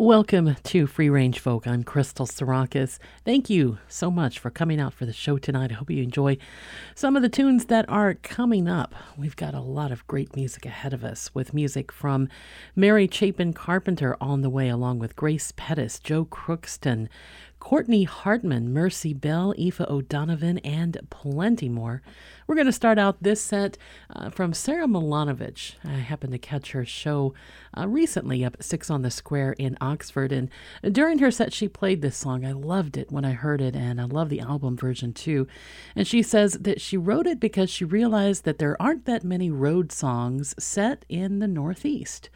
[0.00, 1.66] Welcome to Free Range Folk.
[1.66, 2.98] I'm Crystal Sarakas.
[3.22, 5.70] Thank you so much for coming out for the show tonight.
[5.70, 6.38] I hope you enjoy
[6.94, 8.94] some of the tunes that are coming up.
[9.18, 12.30] We've got a lot of great music ahead of us with music from
[12.74, 17.10] Mary Chapin Carpenter on the way, along with Grace Pettis, Joe Crookston,
[17.60, 22.02] Courtney Hartman, Mercy Bell, Aoife O'Donovan, and plenty more.
[22.46, 23.76] We're going to start out this set
[24.16, 25.74] uh, from Sarah Milanovic.
[25.84, 27.34] I happened to catch her show
[27.76, 30.48] uh, recently up at Six on the Square in Oxford, and
[30.90, 32.44] during her set, she played this song.
[32.44, 35.46] I loved it when I heard it, and I love the album version too.
[35.94, 39.50] And she says that she wrote it because she realized that there aren't that many
[39.50, 42.30] road songs set in the Northeast.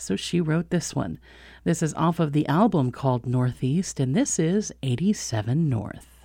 [0.00, 1.18] So she wrote this one.
[1.62, 6.19] This is off of the album called Northeast, and this is 87 North.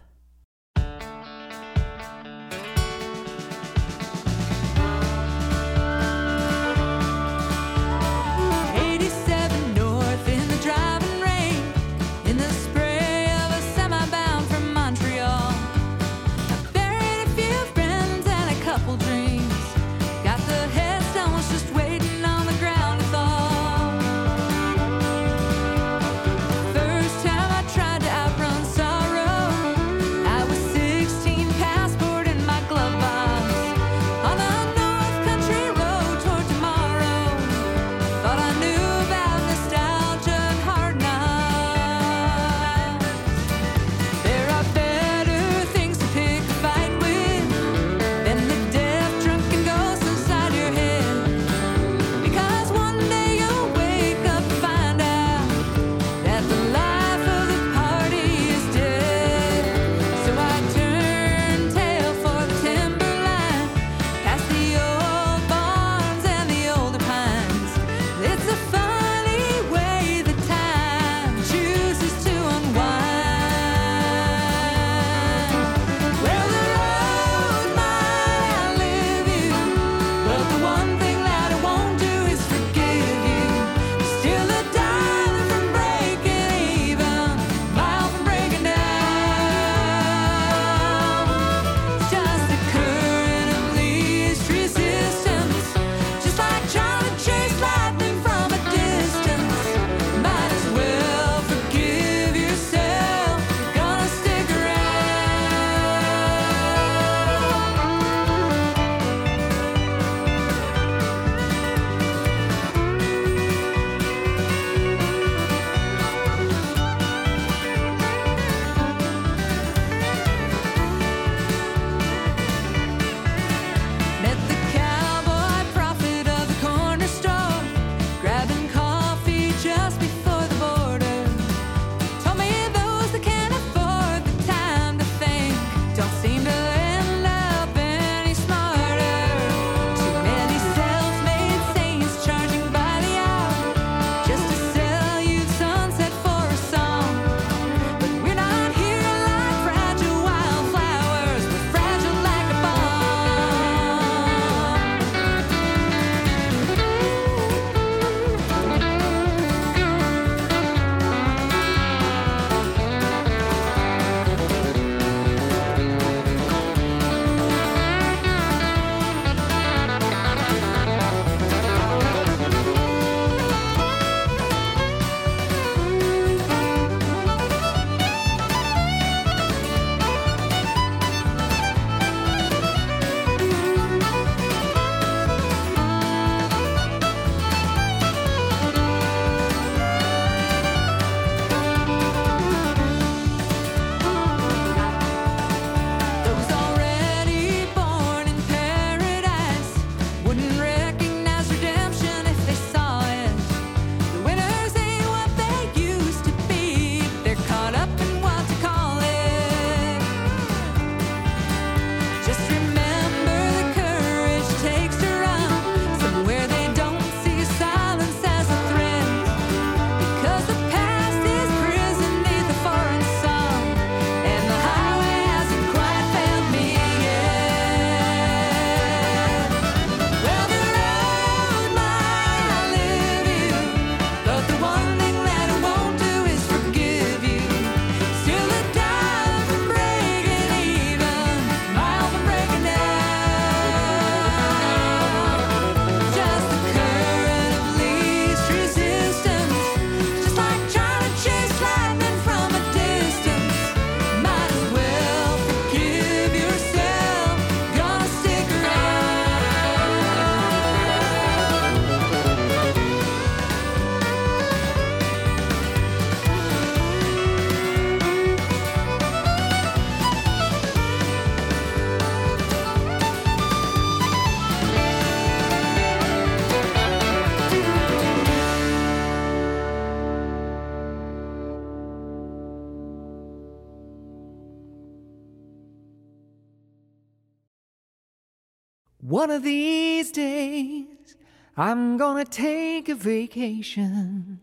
[289.26, 291.18] One of these days,
[291.58, 294.40] I'm gonna take a vacation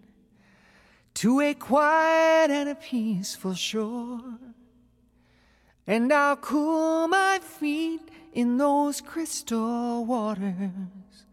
[1.14, 4.40] to a quiet and a peaceful shore.
[5.86, 8.00] And I'll cool my feet
[8.32, 11.26] in those crystal waters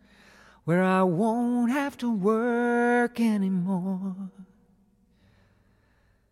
[0.66, 4.30] where I won't have to work anymore.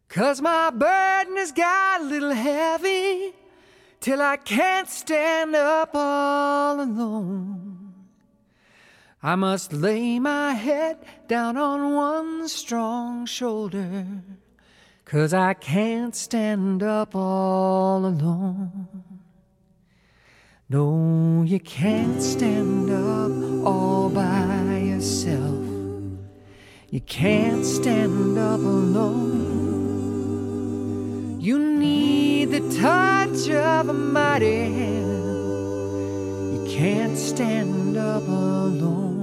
[0.07, 3.33] Cause my burden has got a little heavy
[3.99, 7.93] till I can't stand up all alone.
[9.21, 10.97] I must lay my head
[11.27, 14.05] down on one strong shoulder,
[15.05, 18.87] cause I can't stand up all alone.
[20.69, 25.65] No, you can't stand up all by yourself.
[26.89, 29.46] You can't stand up alone.
[31.47, 35.23] You need the touch of a mighty hand.
[36.53, 39.16] You can't stand up alone.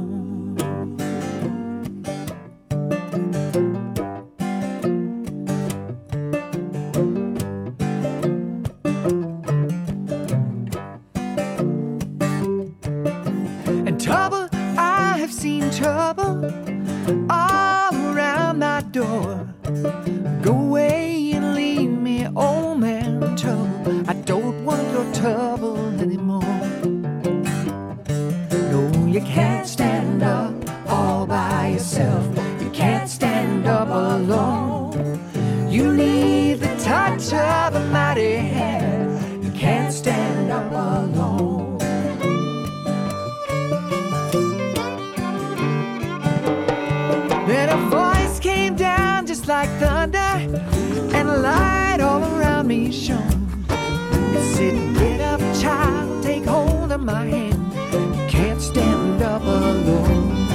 [52.96, 57.60] It said, Get up, child, take hold of my hand.
[57.92, 60.46] You can't stand up alone.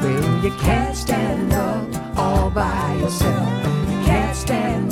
[0.00, 3.48] Well, you can't stand up all by yourself.
[3.90, 4.83] You can't stand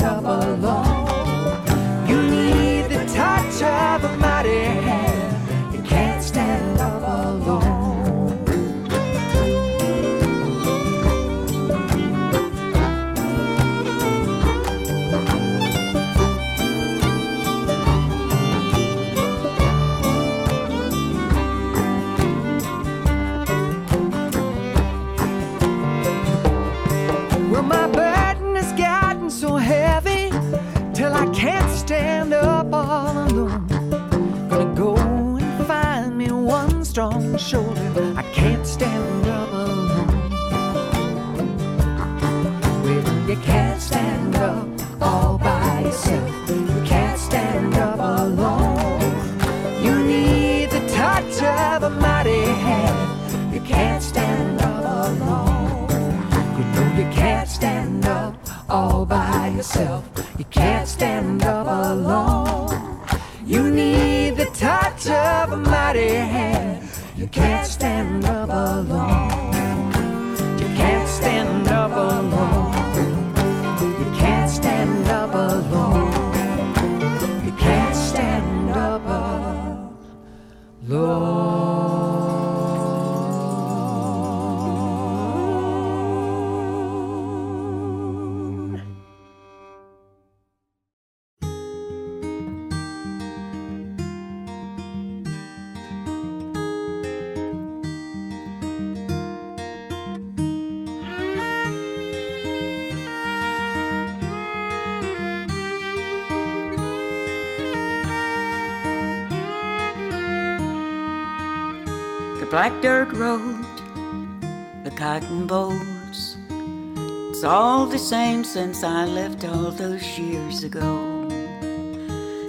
[118.53, 121.27] since I left all those years ago.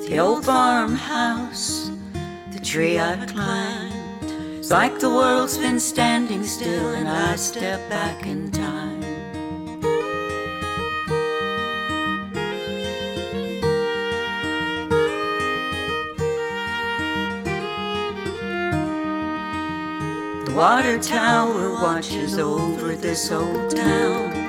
[0.06, 1.92] The old farmhouse,
[2.52, 4.30] the tree I climbed.
[4.60, 9.00] It's like the world's been standing still and I step back in time.
[20.44, 24.43] The water tower watches over this old town.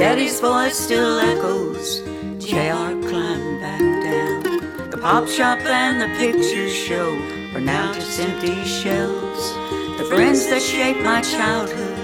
[0.00, 2.00] Daddy's voice still echoes.
[2.38, 4.88] JR climbed back down.
[4.88, 7.10] The pop shop and the picture show
[7.54, 9.52] are now just empty shells.
[9.98, 11.98] The friends that shaped my childhood,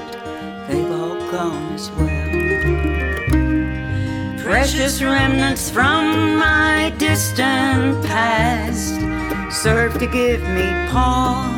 [0.68, 2.06] they've all gone as well.
[4.44, 9.00] Precious remnants from my distant past
[9.50, 11.56] serve to give me pause.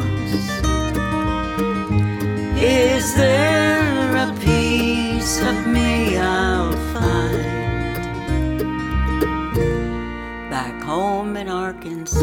[2.63, 3.78] Is there
[5.49, 7.43] of me I'll find
[10.51, 12.19] back home in Arkansas?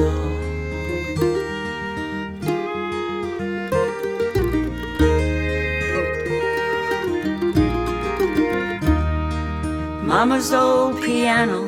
[10.04, 11.64] Mama's old piano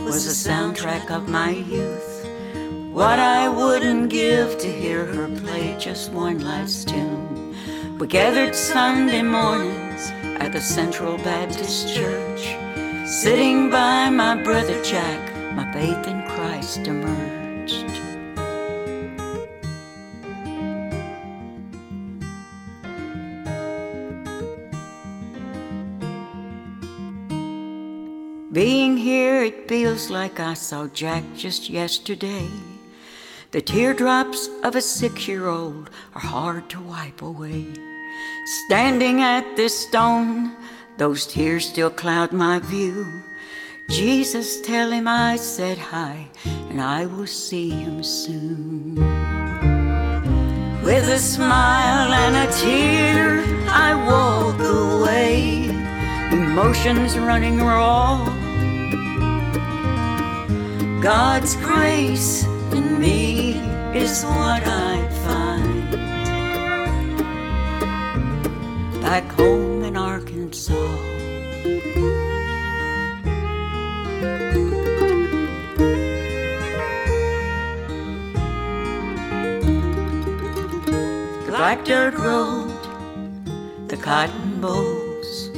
[0.00, 2.28] was the soundtrack of my youth.
[2.92, 7.54] What I wouldn't give to hear her play just one last tune.
[7.98, 9.87] We gathered Sunday mornings
[10.40, 12.56] at the Central Baptist Church.
[13.06, 17.86] Sitting by my brother Jack, my faith in Christ emerged.
[28.52, 32.48] Being here, it feels like I saw Jack just yesterday.
[33.50, 37.66] The teardrops of a six year old are hard to wipe away.
[38.48, 40.56] Standing at this stone,
[40.96, 43.22] those tears still cloud my view.
[43.90, 46.28] Jesus, tell him I said hi,
[46.70, 48.94] and I will see him soon.
[50.82, 55.64] With a smile and a tear, I walk away,
[56.32, 58.24] emotions running raw.
[61.02, 63.60] God's grace in me
[63.94, 64.87] is what I
[69.08, 70.74] back home in Arkansas.
[81.46, 82.68] The black dirt road,
[83.88, 85.48] the cotton bolls.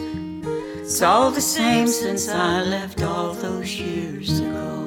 [0.78, 4.79] It's all the same since I left all those years ago.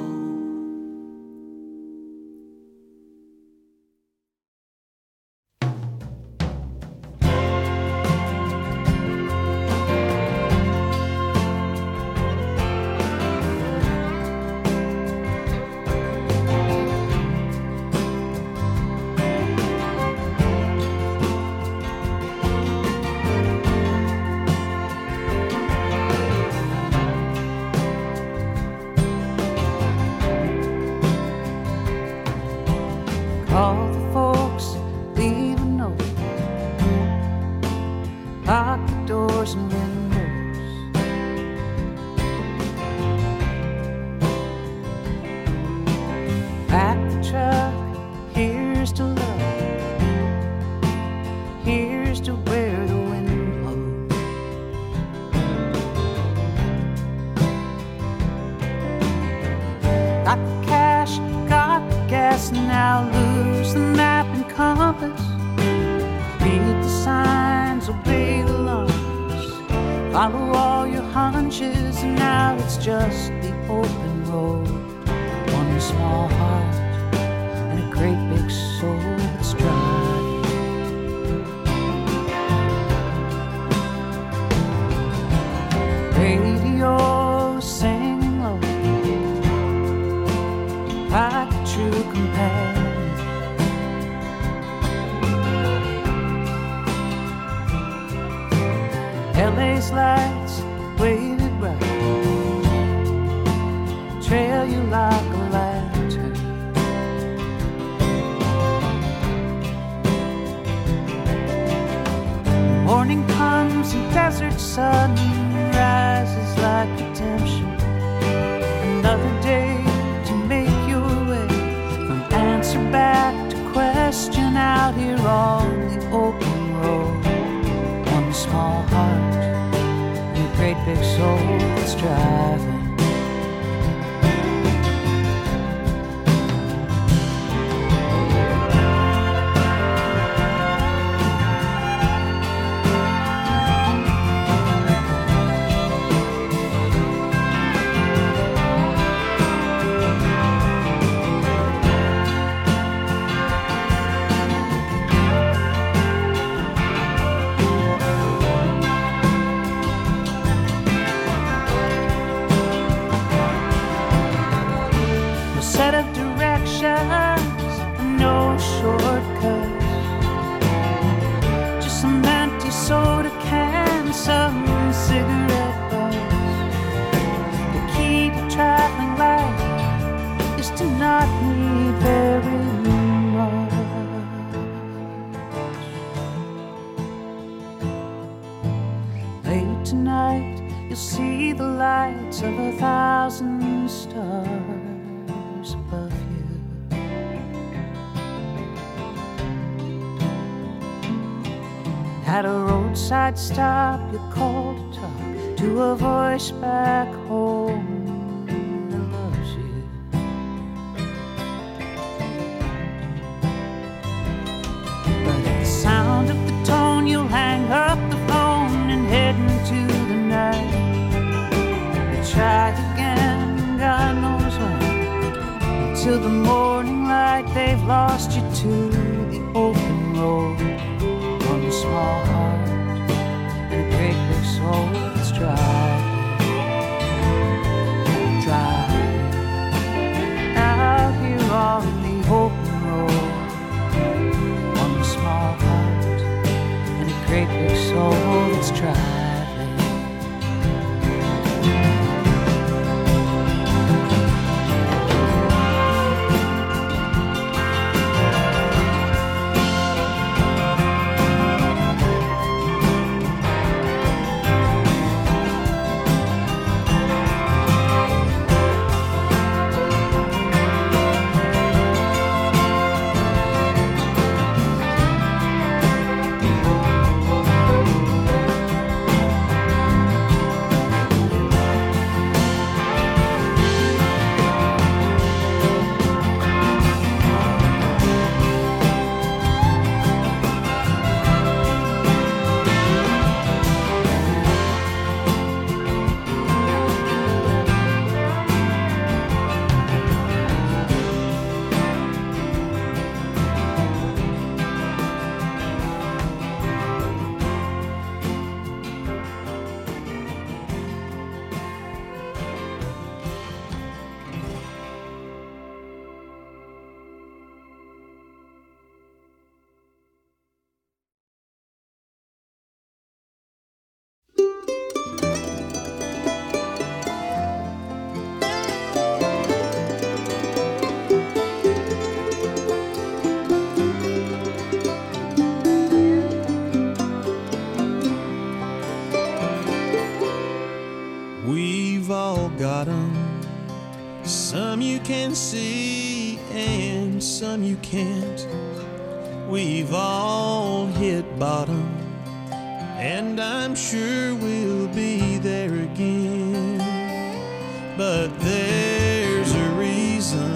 [358.04, 360.52] but there's a reason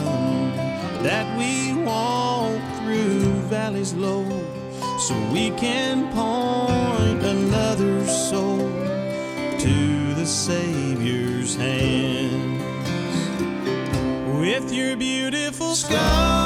[1.02, 4.26] that we walk through valleys low
[5.00, 8.70] so we can point another soul
[9.66, 12.60] to the Savior's hand.
[14.42, 16.37] With your beautiful sky.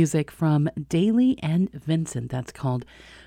[0.00, 2.30] Music from Dailey and Vincent.
[2.30, 2.86] That's called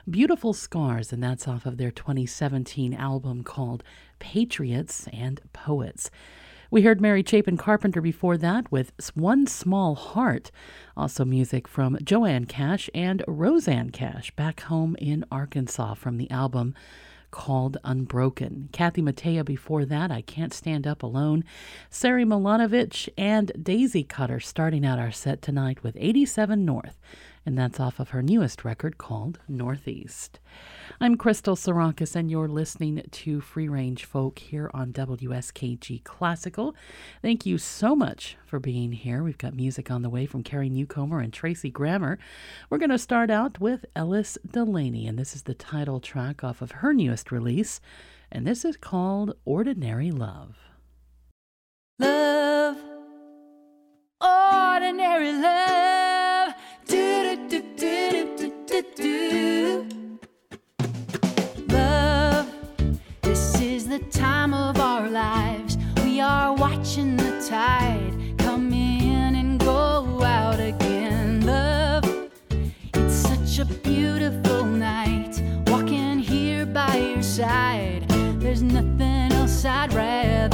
[0.10, 3.84] Beautiful Scars, and that's off of their 2017 album called
[4.18, 6.10] Patriots and Poets.
[6.72, 10.50] We heard Mary Chapin Carpenter before that with One Small Heart.
[10.98, 16.74] Also, music from Joanne Cash and Rosanne Cash back home in Arkansas from the album
[17.34, 18.70] called Unbroken.
[18.72, 21.44] Kathy Mattea before that, I Can't Stand Up Alone.
[21.90, 27.00] Sari Milanovic and Daisy Cutter starting out our set tonight with 87 North,
[27.46, 30.40] and that's off of her newest record called Northeast.
[31.02, 36.76] I'm Crystal Sarakas, and you're listening to Free Range Folk here on WSKG Classical.
[37.22, 39.24] Thank you so much for being here.
[39.24, 42.18] We've got music on the way from Carrie Newcomer and Tracy Grammer.
[42.70, 46.62] We're going to start out with Ellis Delaney, and this is the title track off
[46.62, 47.82] of her newest release,
[48.32, 50.58] and this is called Ordinary Love.
[52.00, 52.78] Love,
[54.22, 56.03] ordinary love.
[64.00, 65.78] The time of our lives.
[66.04, 71.46] We are watching the tide come in and go out again.
[71.46, 72.04] Love,
[72.96, 75.40] it's such a beautiful night.
[75.68, 78.10] Walking here by your side.
[78.42, 80.53] There's nothing else I'd rather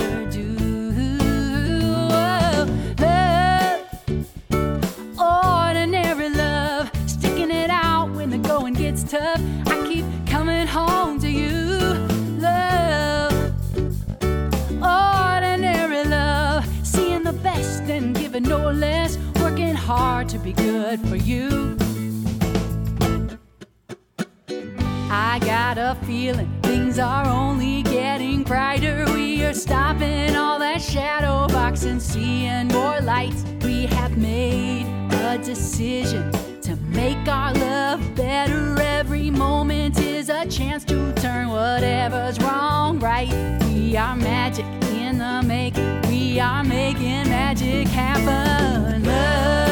[18.50, 21.78] no less, working hard to be good for you.
[25.12, 29.06] I got a feeling things are only getting brighter.
[29.14, 33.36] We are stopping all that shadow boxing, seeing more light.
[33.62, 36.32] We have made a decision
[37.00, 38.78] make our love better.
[38.82, 43.32] Every moment is a chance to turn whatever's wrong right.
[43.68, 44.66] We are magic
[45.04, 46.02] in the making.
[46.10, 49.04] We are making magic happen.
[49.06, 49.69] Love.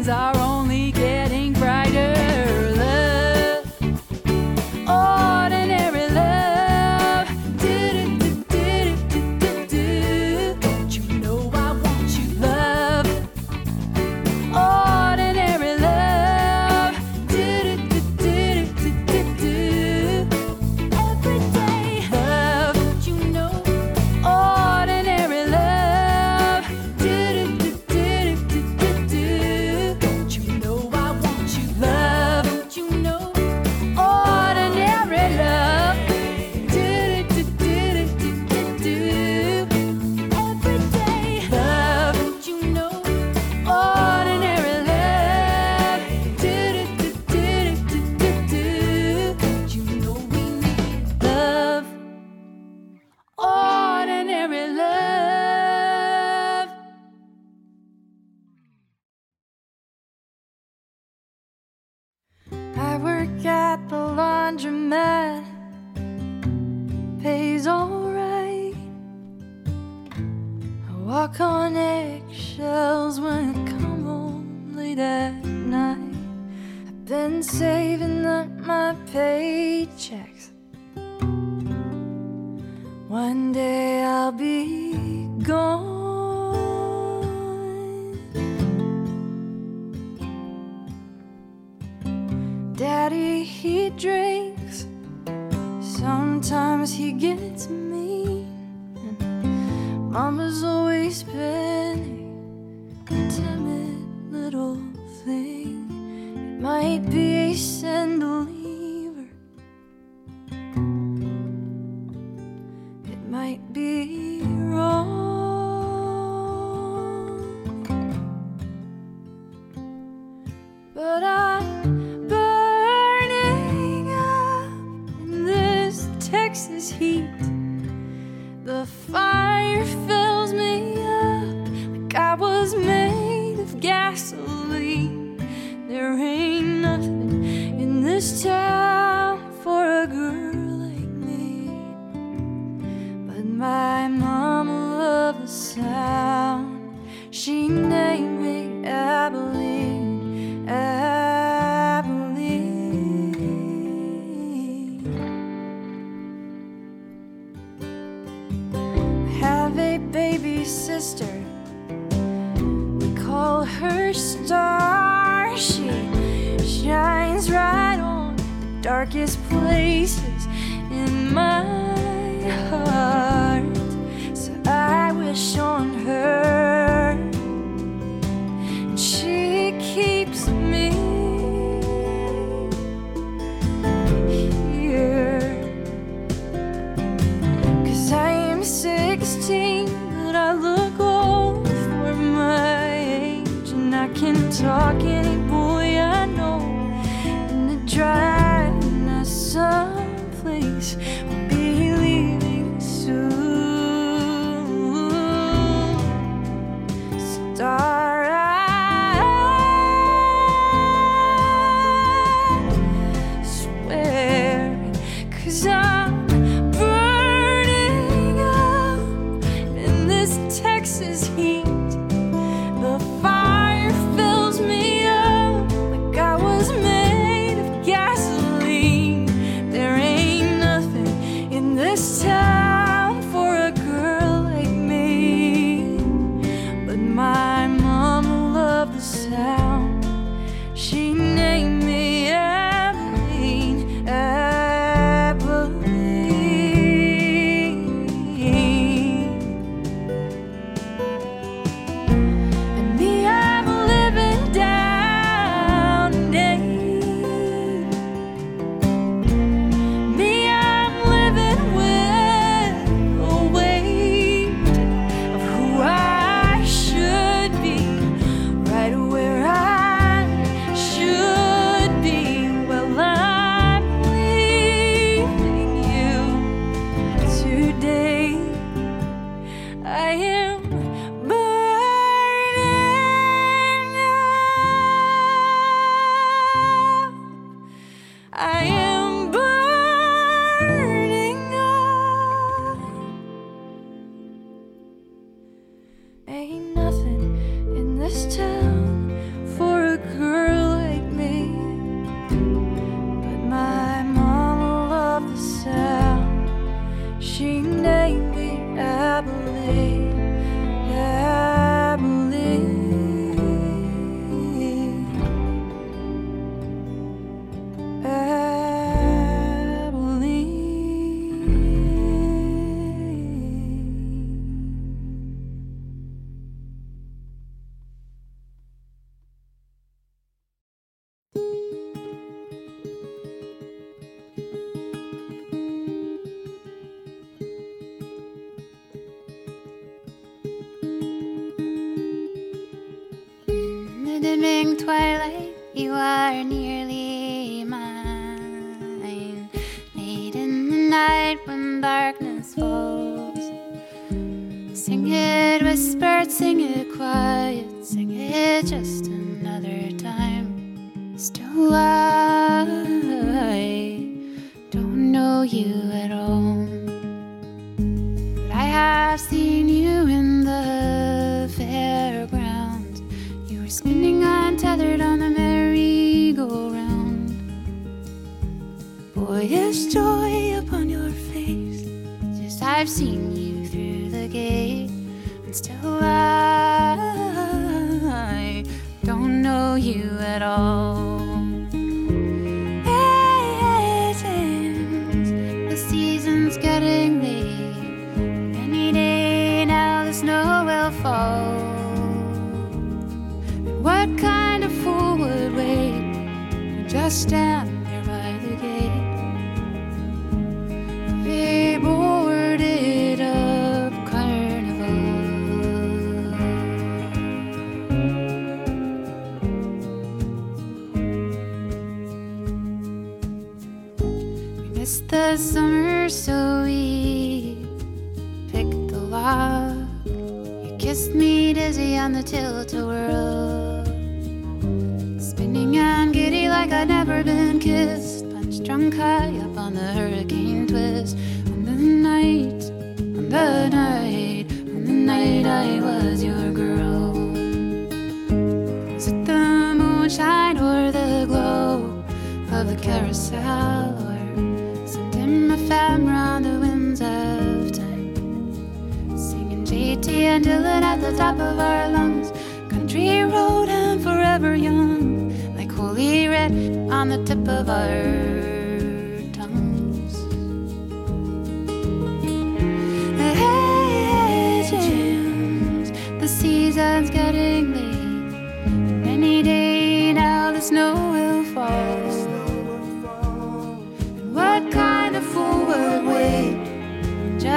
[0.00, 0.59] Things are only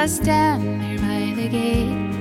[0.06, 2.12] Stand there by the gate.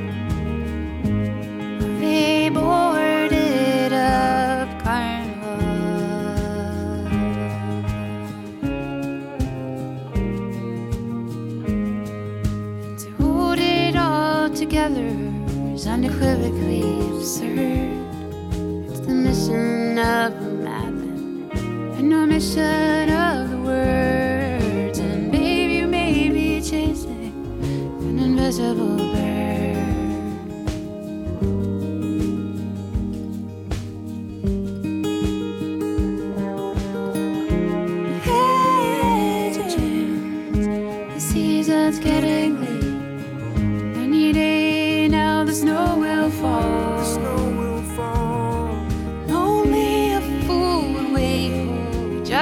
[2.01, 5.59] They boarded up Carnival.
[12.99, 15.11] To hold it all together
[15.75, 16.83] is unequivocally
[17.17, 17.91] absurd.
[18.91, 21.51] It's the mission of a madman,
[21.99, 22.92] and no mission.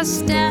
[0.00, 0.49] just down.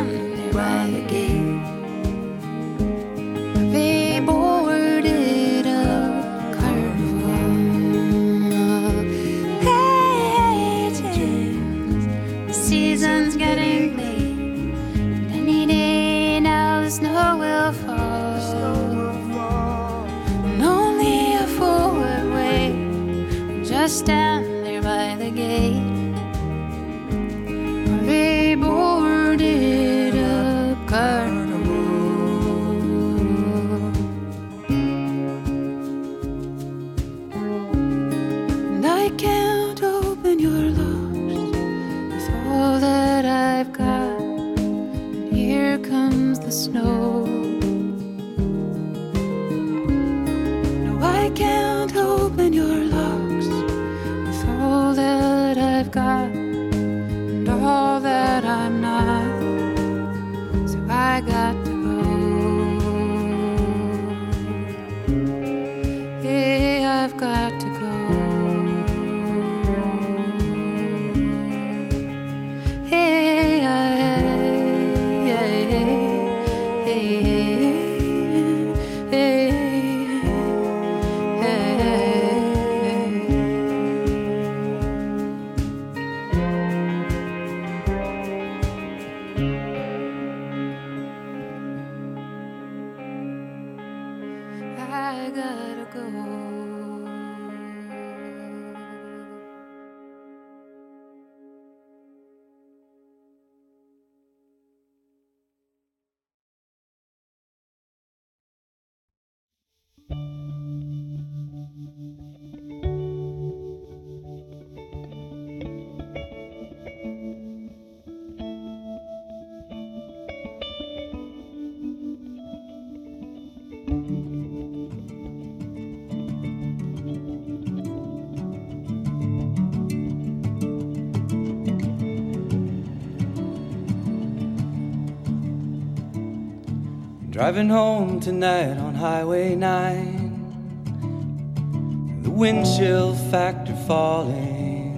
[137.50, 142.22] Driving home tonight on Highway 9.
[142.22, 144.94] The wind chill factor falling,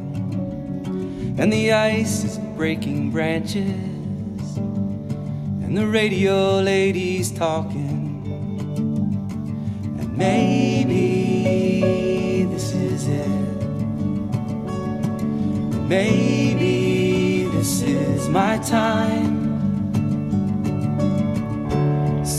[1.40, 8.20] and the ice is breaking branches, and the radio lady's talking.
[9.98, 11.24] And maybe
[12.52, 13.30] this is it.
[15.88, 19.31] Maybe this is my time.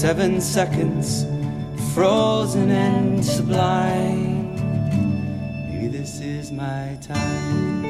[0.02, 1.26] Seven seconds,
[1.94, 4.56] frozen and sublime.
[5.70, 7.84] Maybe this is my time.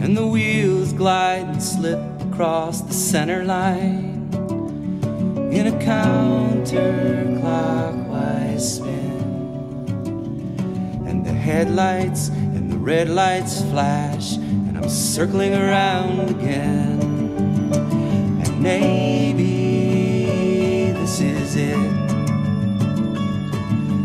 [0.00, 1.98] And the wheels glide and slip
[2.30, 4.30] across the center line
[5.52, 8.03] in a counterclockwise
[11.44, 16.98] headlights and the red lights flash, and I'm circling around again.
[18.42, 19.42] And maybe
[20.92, 21.76] this is it.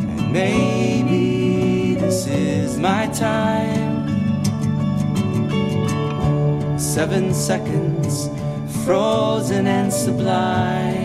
[0.10, 3.88] And maybe this is my time.
[6.78, 8.30] Seven seconds,
[8.84, 10.99] frozen and sublime.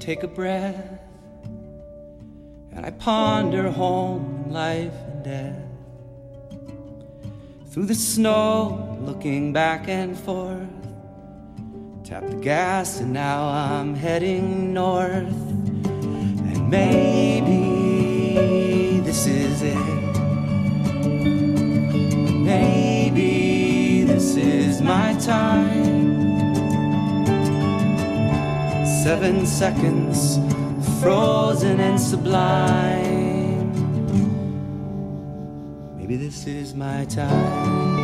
[0.00, 0.98] Take a breath
[2.72, 5.56] and I ponder home, and life, and death.
[7.70, 10.66] Through the snow, looking back and forth.
[12.04, 15.28] Tap the gas, and now I'm heading north.
[16.48, 17.50] And maybe
[19.00, 19.76] this is it.
[22.40, 26.19] Maybe this is my time.
[29.02, 30.36] Seven seconds,
[31.00, 33.72] frozen and sublime.
[35.96, 37.99] Maybe this is my time.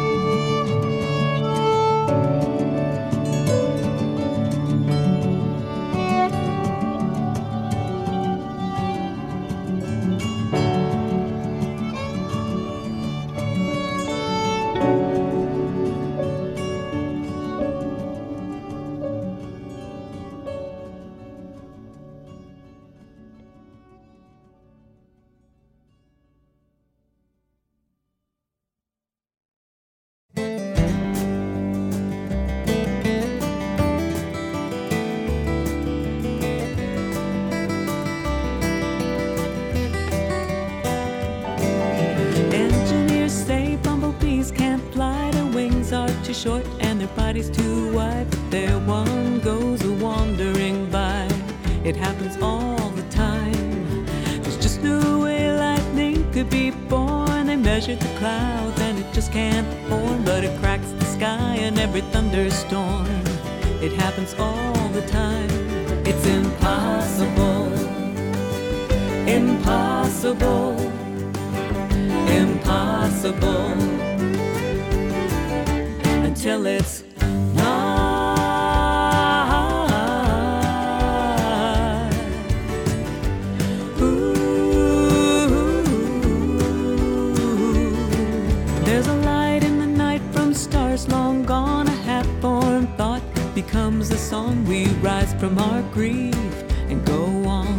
[47.37, 48.31] Bodies too wide.
[48.31, 51.29] But there one goes a wandering by.
[51.85, 54.07] It happens all the time.
[54.43, 57.47] There's just no way lightning could be born.
[57.47, 61.79] They measured the clouds and it just can't form, but it cracks the sky in
[61.79, 63.07] every thunderstorm.
[63.83, 65.51] It happens all the time.
[66.07, 67.73] It's impossible.
[69.29, 70.75] Impossible
[72.29, 73.73] impossible
[76.25, 76.96] until it's
[94.37, 94.81] song, we
[95.11, 96.55] rise from our grief
[96.91, 97.23] and go
[97.59, 97.79] on.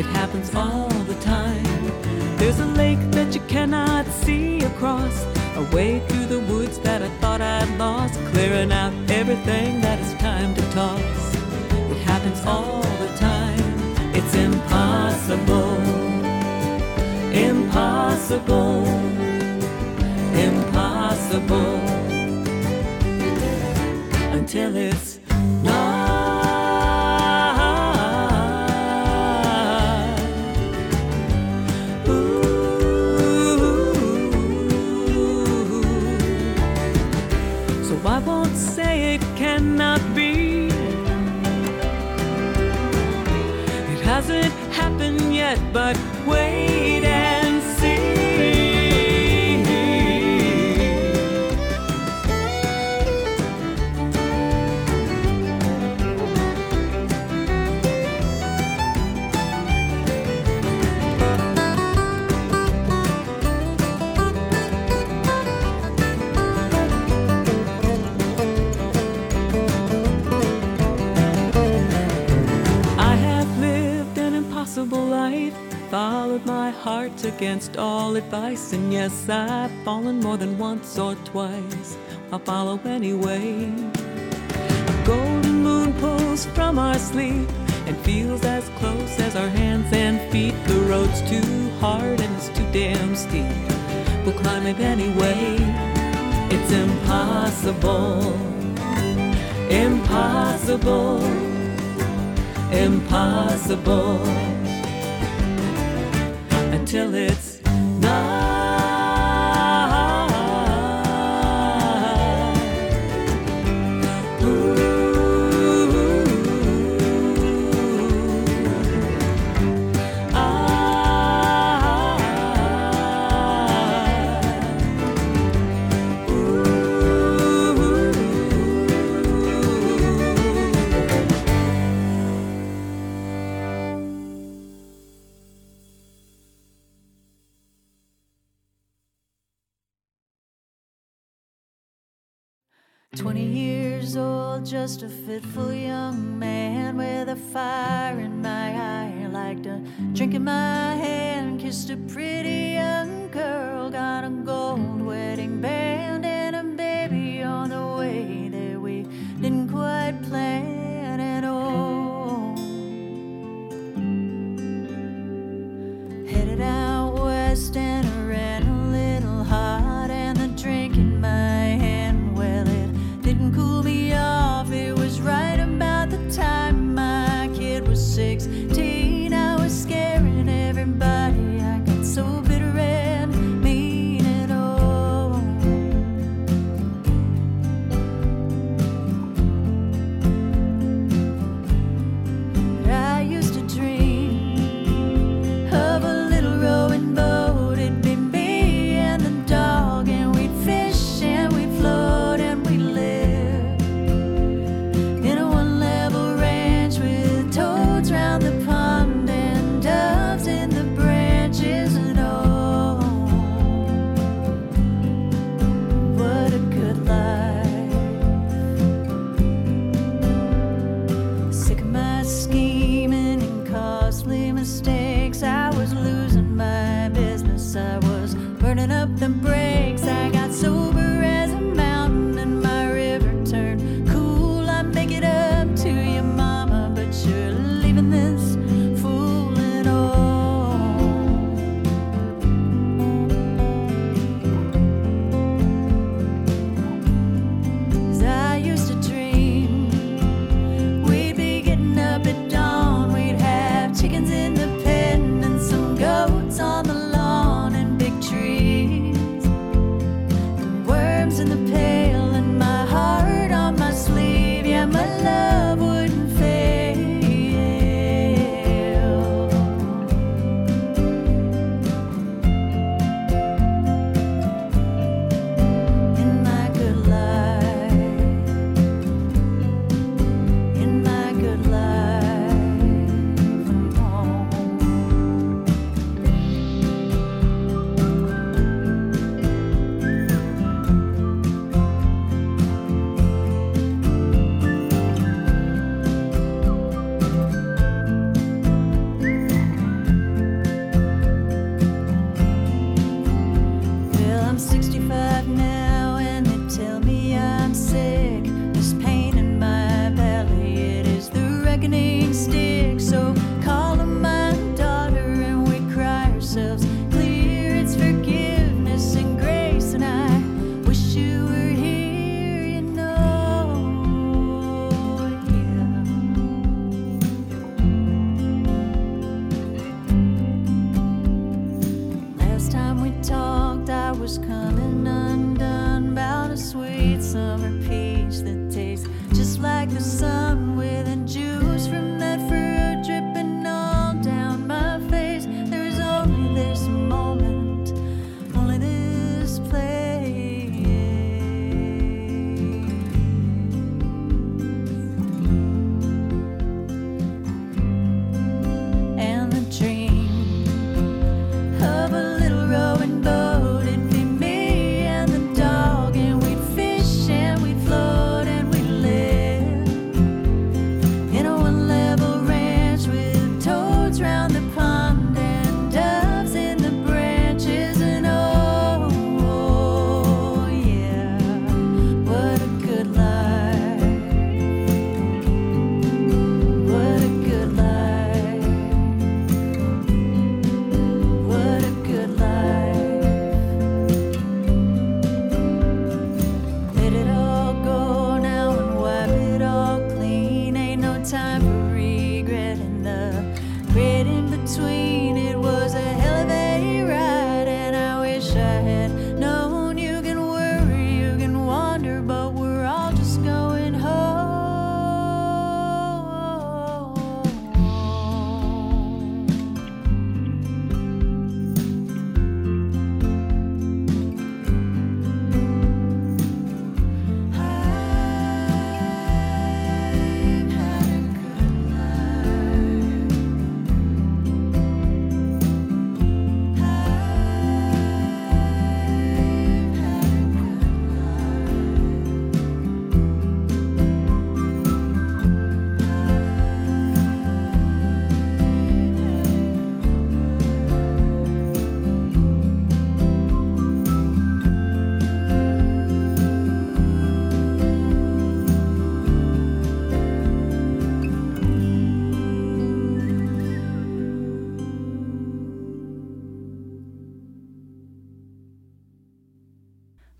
[0.00, 1.82] It happens all the time.
[2.38, 5.16] There's a lake that you cannot see across,
[5.64, 10.50] away through the woods that I thought I'd lost, clearing out everything that is time
[10.58, 11.22] to toss.
[11.92, 13.66] It happens all the time.
[14.18, 15.76] It's impossible,
[17.50, 18.76] impossible,
[20.48, 21.76] impossible
[24.38, 25.05] until it's
[39.56, 40.68] cannot be.
[43.94, 45.96] It hasn't happened yet, but
[77.26, 81.96] against all advice, and yes, I've fallen more than once or twice.
[82.32, 83.66] I'll follow anyway.
[84.86, 87.48] The golden moon pulls from our sleep
[87.86, 90.54] and feels as close as our hands and feet.
[90.66, 93.52] The road's too hard and it's too damn steep.
[94.24, 95.56] We'll climb it anyway.
[96.50, 98.34] It's impossible,
[99.70, 101.22] impossible,
[102.72, 104.45] impossible
[106.86, 107.45] till it's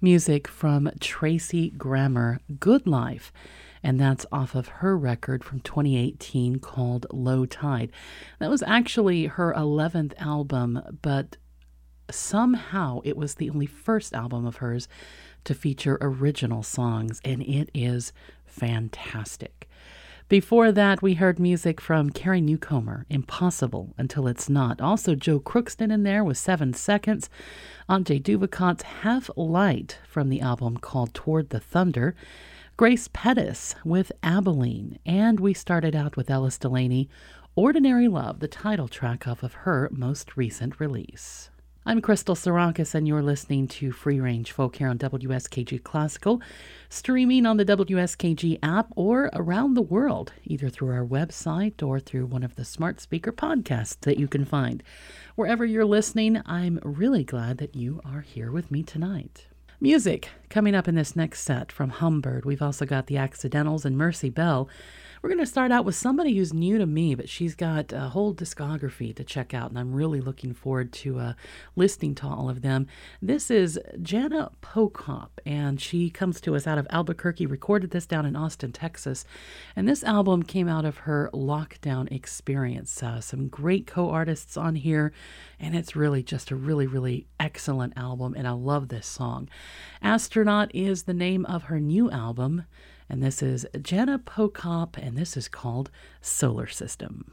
[0.06, 3.32] Music from Tracy Grammer, Good Life.
[3.82, 7.90] And that's off of her record from 2018 called Low Tide.
[8.38, 11.38] That was actually her 11th album, but
[12.08, 14.86] somehow it was the only first album of hers
[15.42, 18.12] to feature original songs, and it is
[18.44, 19.68] fantastic.
[20.28, 24.80] Before that, we heard music from Carrie Newcomer, Impossible Until It's Not.
[24.80, 27.30] Also, Joe Crookston in there with Seven Seconds.
[27.88, 32.16] Antje Duvekot's Half Light from the album called Toward the Thunder.
[32.76, 34.98] Grace Pettis with Abilene.
[35.06, 37.08] And we started out with Ellis Delaney,
[37.54, 41.48] Ordinary Love, the title track off of her most recent release.
[41.88, 46.42] I'm Crystal Sarakas, and you're listening to Free Range Folk here on WSKG Classical,
[46.88, 52.26] streaming on the WSKG app or around the world, either through our website or through
[52.26, 54.82] one of the smart speaker podcasts that you can find.
[55.36, 59.48] Wherever you're listening, I'm really glad that you are here with me tonight.
[59.82, 62.46] Music coming up in this next set from Humbird.
[62.46, 64.66] We've also got the Accidentals and Mercy Bell.
[65.22, 68.08] We're going to start out with somebody who's new to me, but she's got a
[68.08, 71.32] whole discography to check out, and I'm really looking forward to uh,
[71.74, 72.86] listening to all of them.
[73.22, 78.26] This is Jana Pochop, and she comes to us out of Albuquerque, recorded this down
[78.26, 79.24] in Austin, Texas,
[79.74, 83.02] and this album came out of her lockdown experience.
[83.02, 85.12] Uh, some great co artists on here,
[85.58, 89.48] and it's really just a really, really excellent album, and I love this song.
[90.02, 92.64] Astronaut is the name of her new album.
[93.08, 95.90] And this is Jana Pochop, and this is called
[96.20, 97.32] Solar System.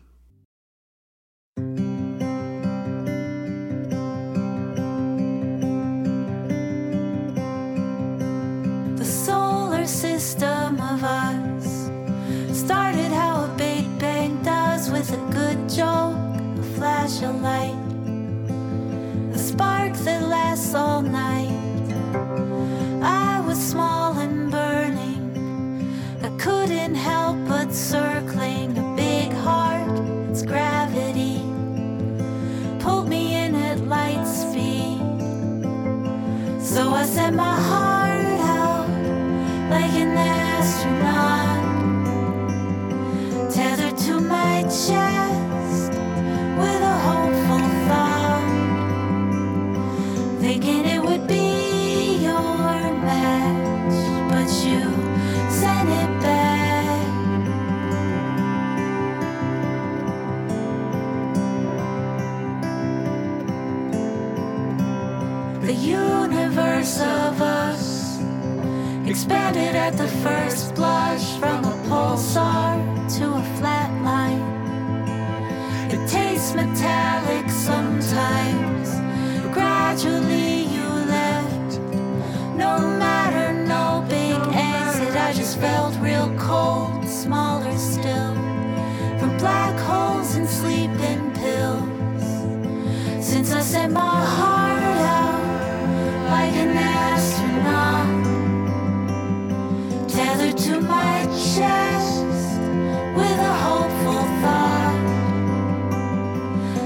[8.98, 11.90] The solar system of us
[12.56, 16.16] started how a Big Bang does with a good joke,
[16.60, 17.76] a flash of light,
[19.34, 21.50] a spark that lasts all night.
[23.02, 24.14] I was small
[26.44, 29.98] couldn't help but circling a big heart,
[30.30, 31.38] its gravity.
[32.82, 35.00] Pulled me in at light speed.
[36.62, 38.26] So I set my heart
[38.60, 38.90] out
[39.70, 41.53] like an astronaut,
[69.24, 72.76] expanded at the first blush from a pulsar
[73.18, 74.44] to a flat line.
[75.90, 78.90] It tastes metallic sometimes.
[79.54, 81.80] Gradually you left.
[82.58, 85.16] No matter, no big exit.
[85.16, 88.36] I just felt real cold, smaller still.
[89.20, 92.26] From black holes and sleeping pills.
[93.26, 94.84] Since I sent my heart
[95.18, 95.44] out
[96.30, 97.53] like an astronaut.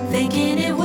[0.10, 0.77] thinking it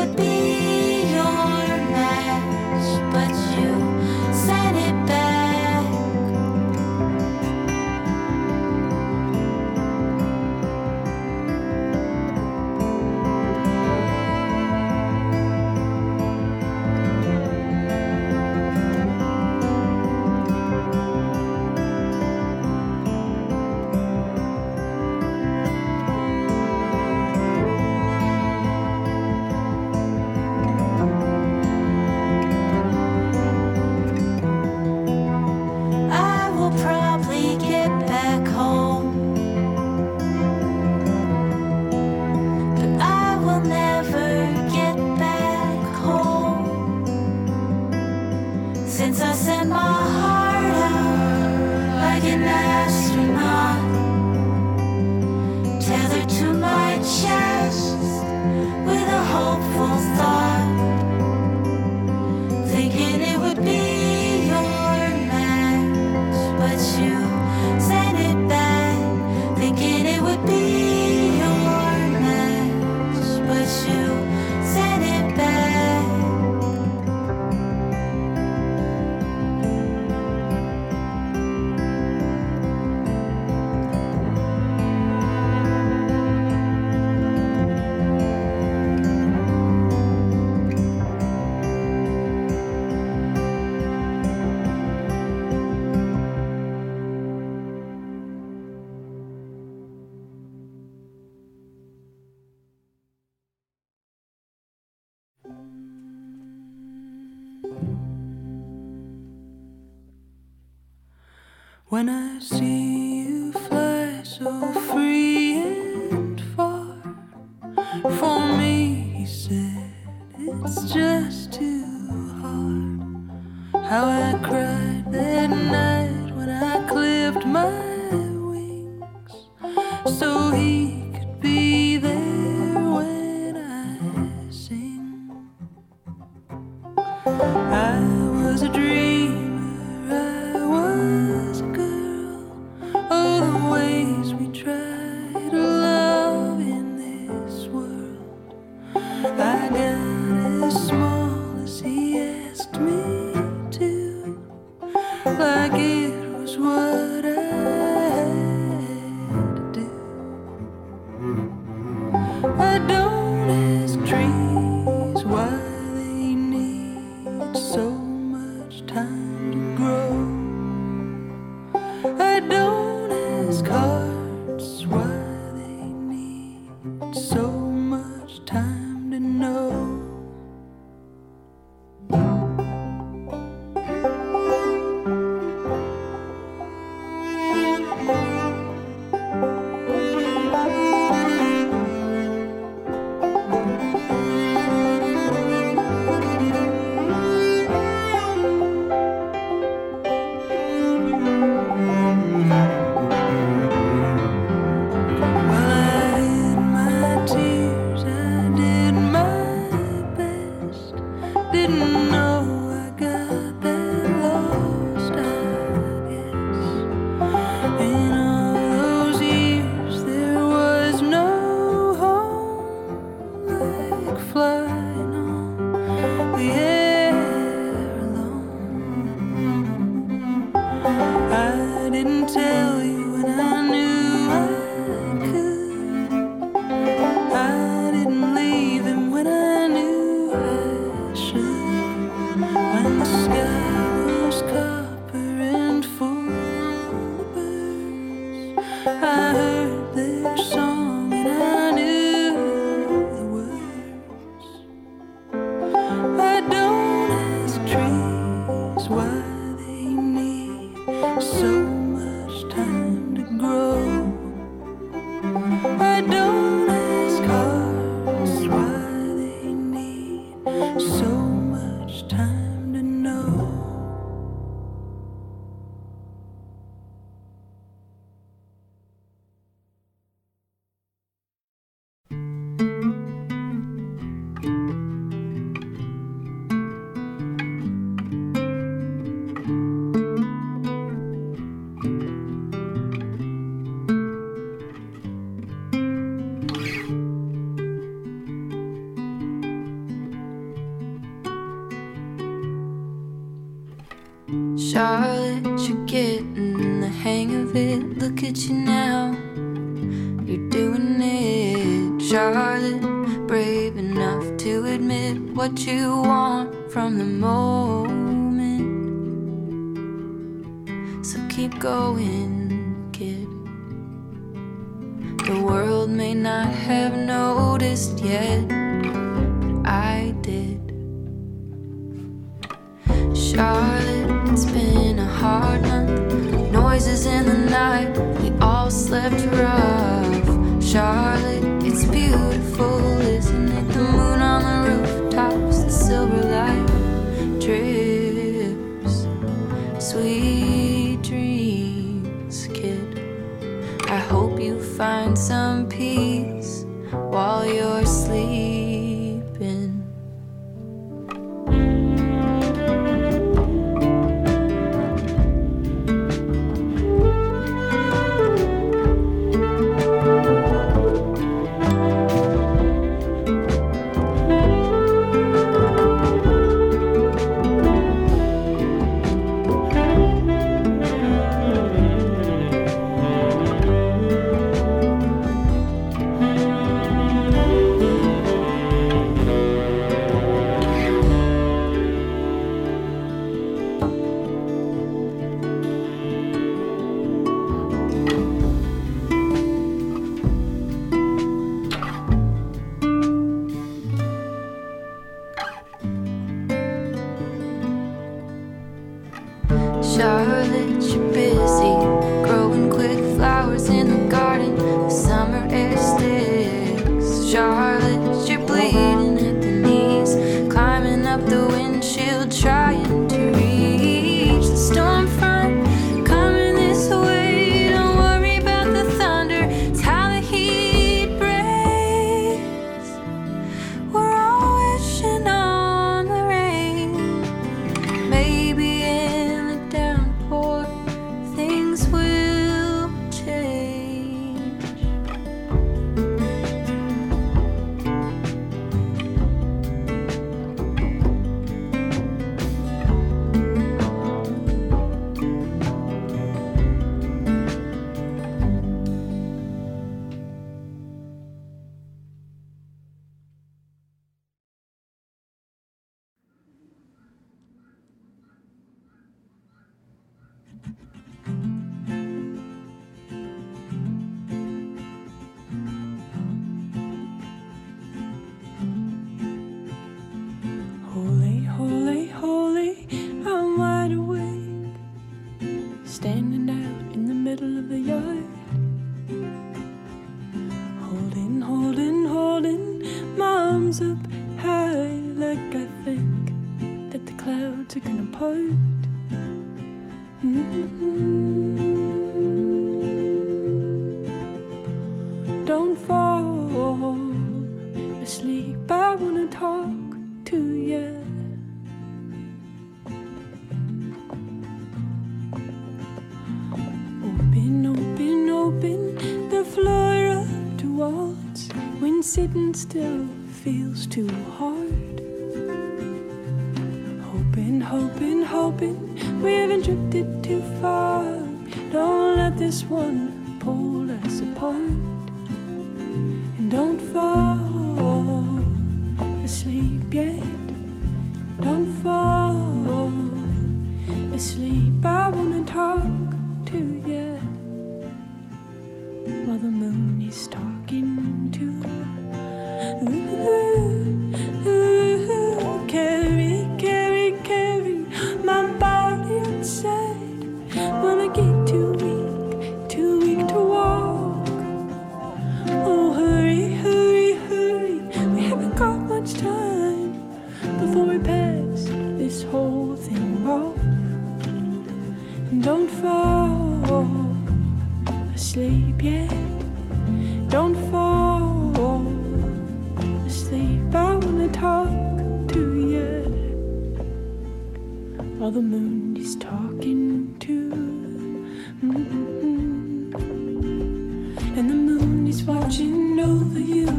[595.13, 596.73] He's watching over you,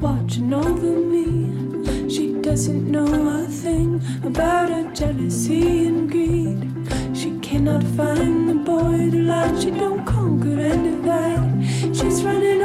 [0.00, 2.10] watching over me.
[2.10, 6.68] She doesn't know a thing about her jealousy and greed.
[7.16, 11.96] She cannot find the boy to lie, she don't conquer and divide.
[11.96, 12.55] She's running.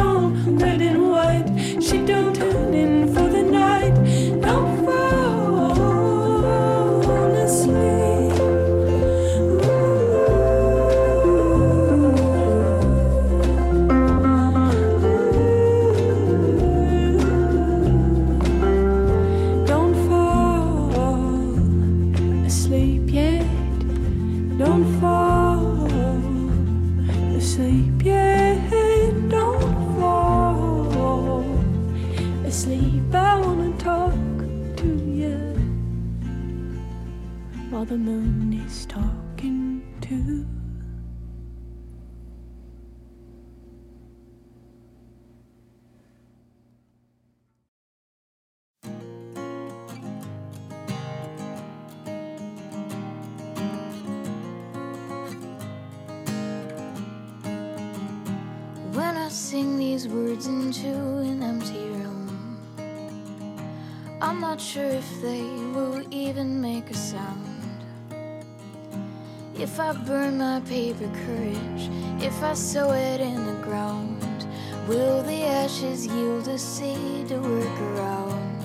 [72.52, 74.46] I sow it in the ground,
[74.86, 78.60] will the ashes yield a seed to work around?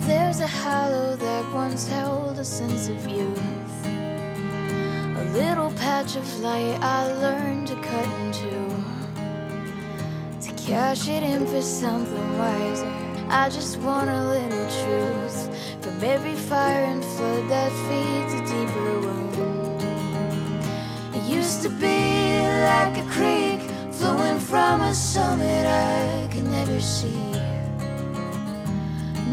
[0.00, 3.86] There's a hollow that once held a sense of youth.
[3.86, 8.52] A little patch of light I learned to cut into.
[10.42, 12.92] To cash it in for something wiser.
[13.30, 15.48] I just want a little truth
[15.80, 19.28] from every fire and flood that feeds a deeper wound.
[21.14, 21.87] It used to be
[22.78, 23.60] like a creek
[23.90, 27.24] flowing from a summit I could never see.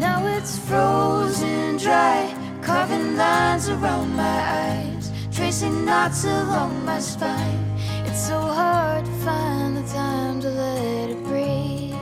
[0.04, 2.18] Now it's frozen dry,
[2.60, 7.64] carving lines around my eyes, tracing knots along my spine.
[8.08, 11.94] It's so hard to find the time to let it breathe,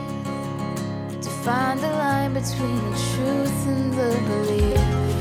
[1.25, 5.14] to find the line between the truth and the belief.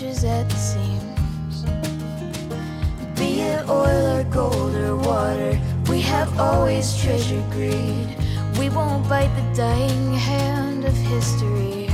[0.00, 1.62] Futures at the seams.
[3.18, 8.16] Be it oil or gold or water, we have always treasured greed.
[8.58, 11.88] We won't bite the dying hand of history.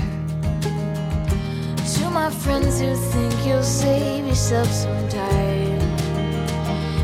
[1.95, 5.79] To my friends who think you'll save yourself sometime.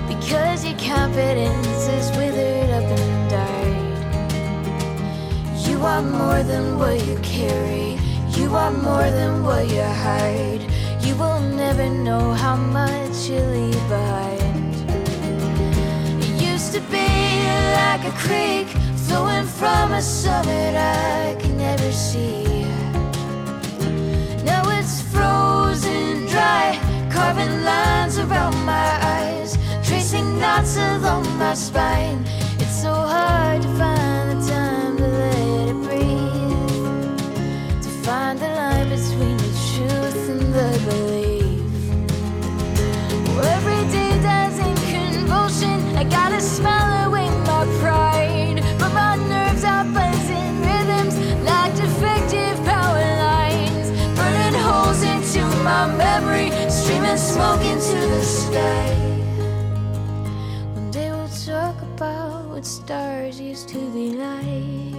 [0.06, 3.98] Because your confidence is withered up and died.
[5.66, 7.98] You are more than what you carry.
[8.36, 10.62] You are more than what you hide.
[11.04, 14.74] You will never know how much you leave behind.
[16.22, 17.08] It used to be
[17.80, 18.68] like a creek
[19.06, 22.64] flowing from a summit I can never see.
[24.44, 26.78] Now it's frozen dry,
[27.10, 32.24] carving lines around my eyes, tracing knots along my spine.
[32.58, 33.91] It's so hard to find
[57.32, 58.92] smoke into the sky.
[60.74, 64.96] One day we'll talk about what stars used to be like.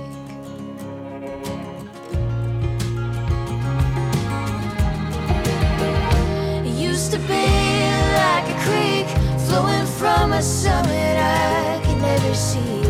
[6.66, 7.46] It used to be
[8.22, 9.08] like a creek
[9.46, 12.82] flowing from a summit I can never see.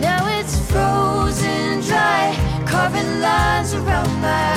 [0.00, 2.34] Now it's frozen dry,
[2.66, 4.51] carving lines around my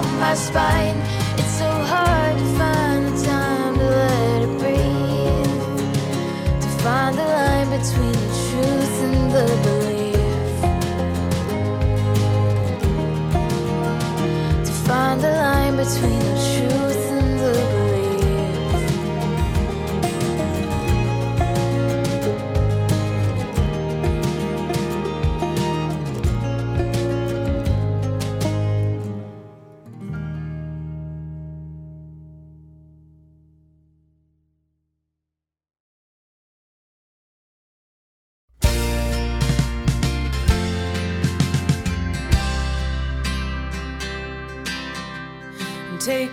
[0.00, 0.96] along my spine.
[1.38, 5.80] It's so hard to find the time to let it breathe,
[6.62, 10.60] to find the line between the truth and the belief.
[14.66, 16.59] To find the line between the truth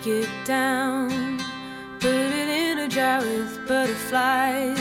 [0.07, 1.37] it down.
[1.99, 4.79] Put it in a jar with butterflies.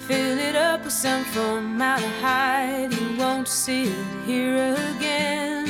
[0.00, 2.92] Fill it up with some formaldehyde.
[2.92, 5.66] You won't see it here again.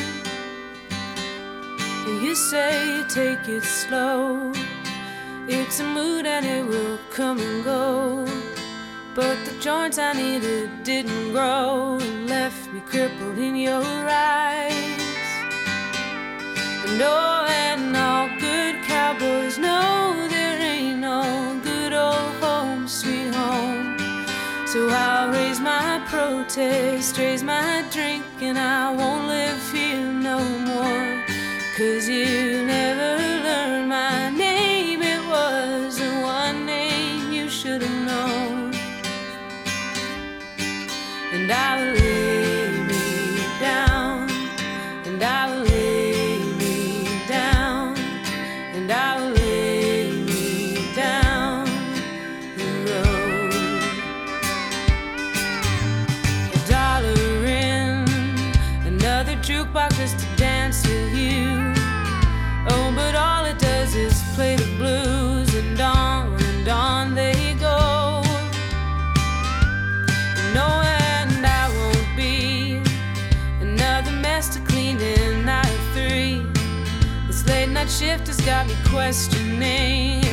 [2.23, 4.53] You say take it slow.
[5.49, 8.27] It's a mood and it will come and go.
[9.15, 15.03] But the joints I needed didn't grow and left me crippled in your eyes.
[16.87, 18.48] And oh, and all good
[18.99, 21.23] cowboys know there ain't no
[21.63, 23.97] good old home, sweet home.
[24.73, 30.39] So I'll raise my protest, raise my drink, and I won't live here no
[30.71, 31.11] more.
[31.77, 33.11] Cause you never
[33.47, 38.75] learned my name, it was the one name you should have known.
[41.35, 41.98] And I will
[78.49, 80.28] got me questioning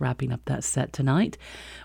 [0.00, 1.36] Wrapping up that set tonight.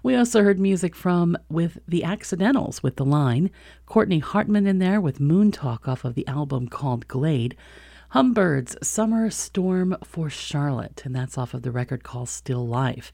[0.04, 3.50] We also heard music from With the Accidentals with The Line,
[3.86, 7.58] Courtney Hartman in there with Moon Talk off of the album called Glade,
[8.12, 13.12] Humbird's Summer Storm for Charlotte, and that's off of the record called Still Life.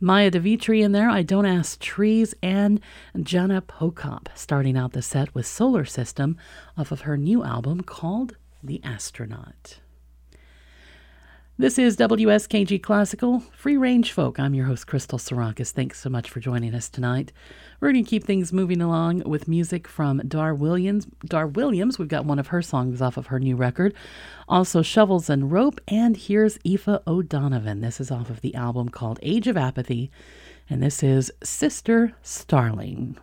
[0.00, 2.80] Maya de Vitry in there, I Don't Ask Trees, and
[3.22, 6.36] Jana Pochop starting out the set with Solar System
[6.76, 9.78] off of her new album called The Astronaut.
[11.56, 14.40] This is WSKG Classical, Free Range Folk.
[14.40, 15.70] I'm your host, Crystal Sarakas.
[15.70, 17.32] Thanks so much for joining us tonight.
[17.78, 21.06] We're going to keep things moving along with music from Dar Williams.
[21.24, 23.94] Dar Williams, we've got one of her songs off of her new record.
[24.48, 27.82] Also, Shovels and Rope, and here's Aoife O'Donovan.
[27.82, 30.10] This is off of the album called Age of Apathy,
[30.68, 33.16] and this is Sister Starling.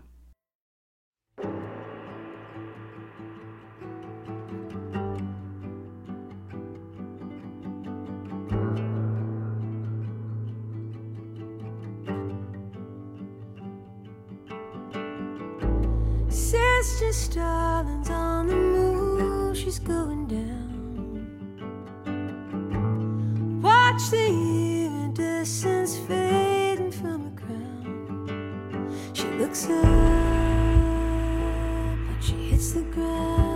[16.82, 21.28] It's just darlings on the move, she's going down.
[23.62, 24.28] Watch the
[24.88, 28.90] iridescence fading from her crown.
[29.14, 29.84] She looks up,
[32.08, 33.51] but she hits the ground.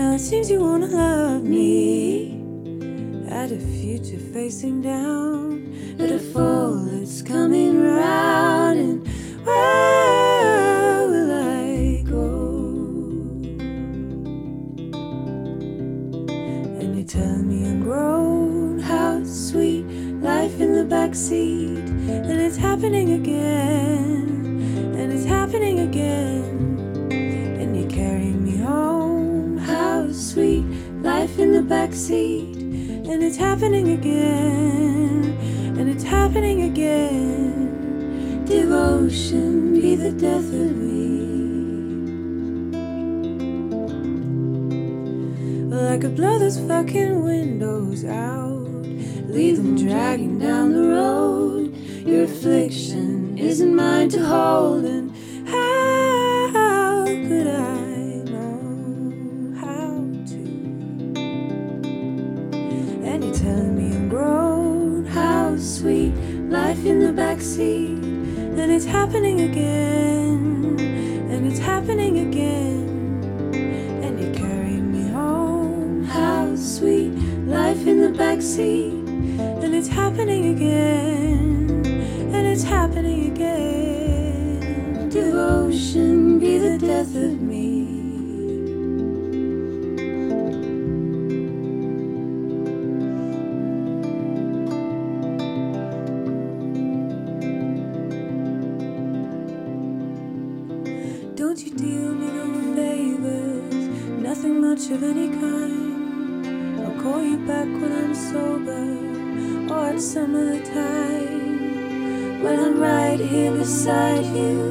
[0.00, 2.40] Now it seems you wanna love me.
[3.28, 5.44] At a future facing down,
[5.98, 9.06] but a fall it's coming round, and
[9.44, 12.28] where will I go?
[16.80, 19.84] And you tell me I'm grown, how sweet
[20.22, 23.99] life in the backseat, and it's happening again.
[31.60, 35.36] The back seat, and it's happening again,
[35.78, 38.46] and it's happening again.
[38.46, 41.20] Devotion be the death of me.
[45.68, 48.86] Well, I could blow those fucking windows out,
[49.28, 51.76] leave them dragging down the road.
[52.06, 54.86] Your affliction isn't mine to hold,
[69.00, 70.76] happening again,
[71.30, 72.84] and it's happening again.
[74.04, 77.12] And you're carrying me home, how sweet
[77.46, 78.92] life in the backseat,
[79.62, 81.82] and it's happening again,
[82.34, 85.08] and it's happening again.
[85.08, 85.69] Devotion
[113.60, 114.70] beside you,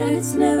[0.00, 0.59] and it's never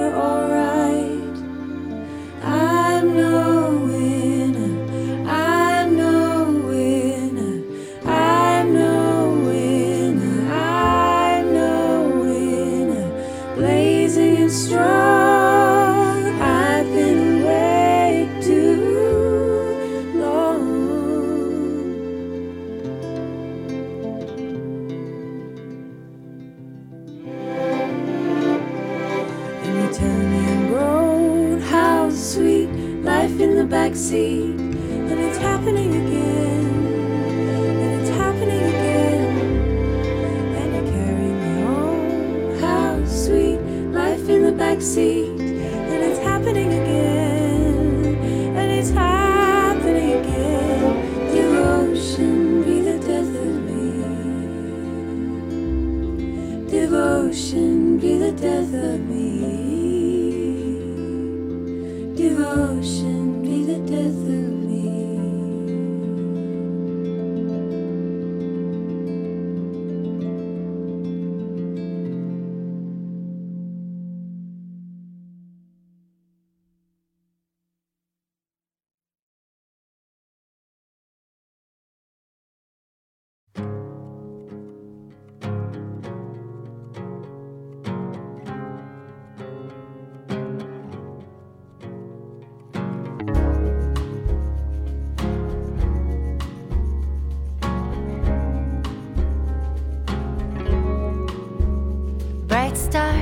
[102.60, 103.14] bright star.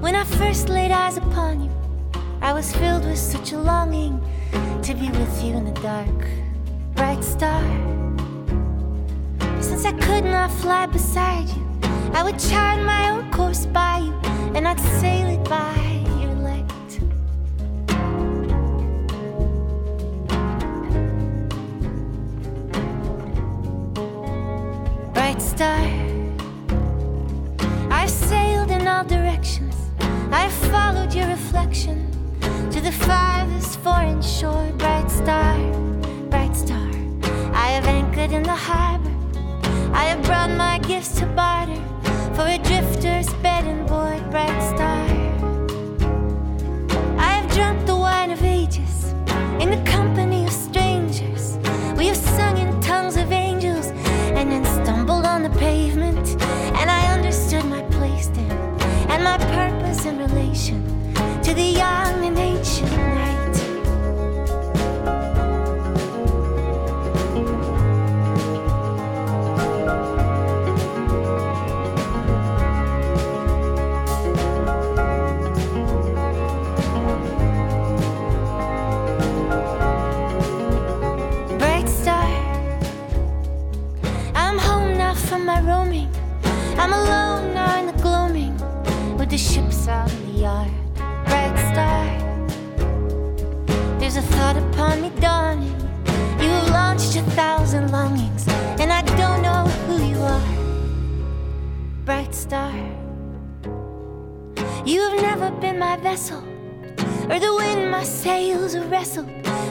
[0.00, 1.70] When I first laid eyes upon you,
[2.42, 4.20] I was filled with such a longing
[4.82, 6.20] to be with you in the dark.
[6.96, 7.62] Bright star.
[9.60, 11.64] Since I could not fly beside you,
[12.12, 14.14] I would chart my own course by you,
[14.56, 15.87] and I'd sail it by
[31.86, 34.68] to the farthest foreign shore.
[34.78, 35.56] Bright star,
[36.28, 36.90] bright star.
[37.52, 39.14] I have anchored in the harbor.
[39.92, 41.80] I have brought my gifts to barter
[42.34, 44.28] for a drifter's bed and board.
[44.30, 45.04] Bright star.
[47.16, 49.12] I have drunk the wine of ages
[49.60, 51.58] in the company of strangers.
[51.96, 53.86] We have sung in tongues of angels
[54.36, 56.42] and then stumbled on the pavement.
[56.80, 58.58] And I understood my place there
[59.10, 59.77] and my purpose
[61.58, 63.17] the young and ancient
[106.02, 106.42] vessel,
[107.30, 109.28] or the wind my sails wrestled,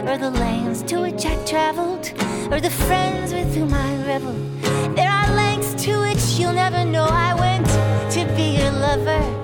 [0.07, 2.11] or the lands to which I traveled,
[2.51, 4.95] or the friends with whom I reveled.
[4.95, 7.67] There are lengths to which you'll never know I went
[8.13, 9.36] to be your lover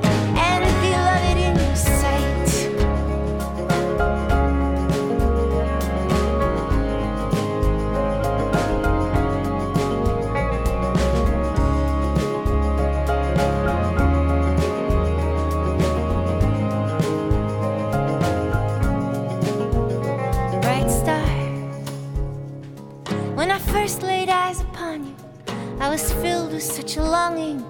[26.93, 27.65] such a longing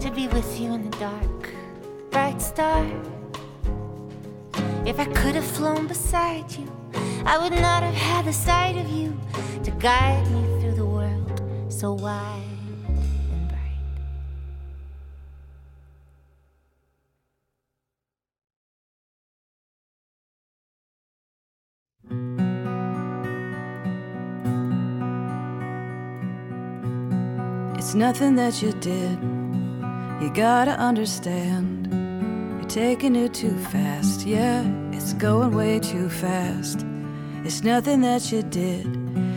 [0.00, 1.54] to be with you in the dark.
[2.10, 2.84] Bright star.
[4.84, 6.66] If I could have flown beside you,
[7.24, 9.16] I would not have had the sight of you
[9.62, 12.53] to guide me through the world so wide
[27.94, 29.22] It's nothing that you did.
[30.20, 31.86] You gotta understand.
[32.58, 34.26] You're taking it too fast.
[34.26, 36.84] Yeah, it's going way too fast.
[37.44, 38.88] It's nothing that you did.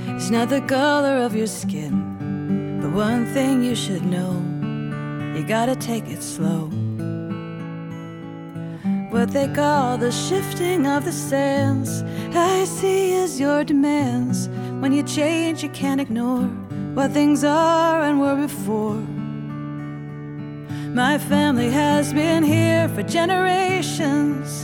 [0.08, 2.80] It's not the color of your skin.
[2.82, 4.42] But one thing you should know
[5.38, 6.72] you gotta take it slow.
[9.12, 12.02] What they call the shifting of the sands,
[12.34, 14.50] I see as your demands.
[14.82, 16.50] When you change, you can't ignore
[16.98, 19.04] what things are and were before.
[20.96, 24.64] My family has been here for generations.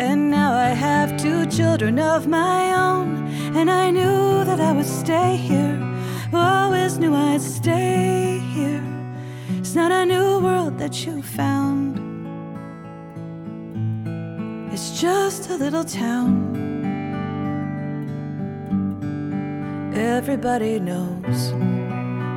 [0.00, 3.28] And now I have two children of my own.
[3.54, 5.78] And I knew that I would stay here.
[6.32, 8.82] Always knew I'd stay here.
[9.58, 11.98] It's not a new world that you found.
[14.72, 16.59] It's just a little town.
[20.00, 21.50] Everybody knows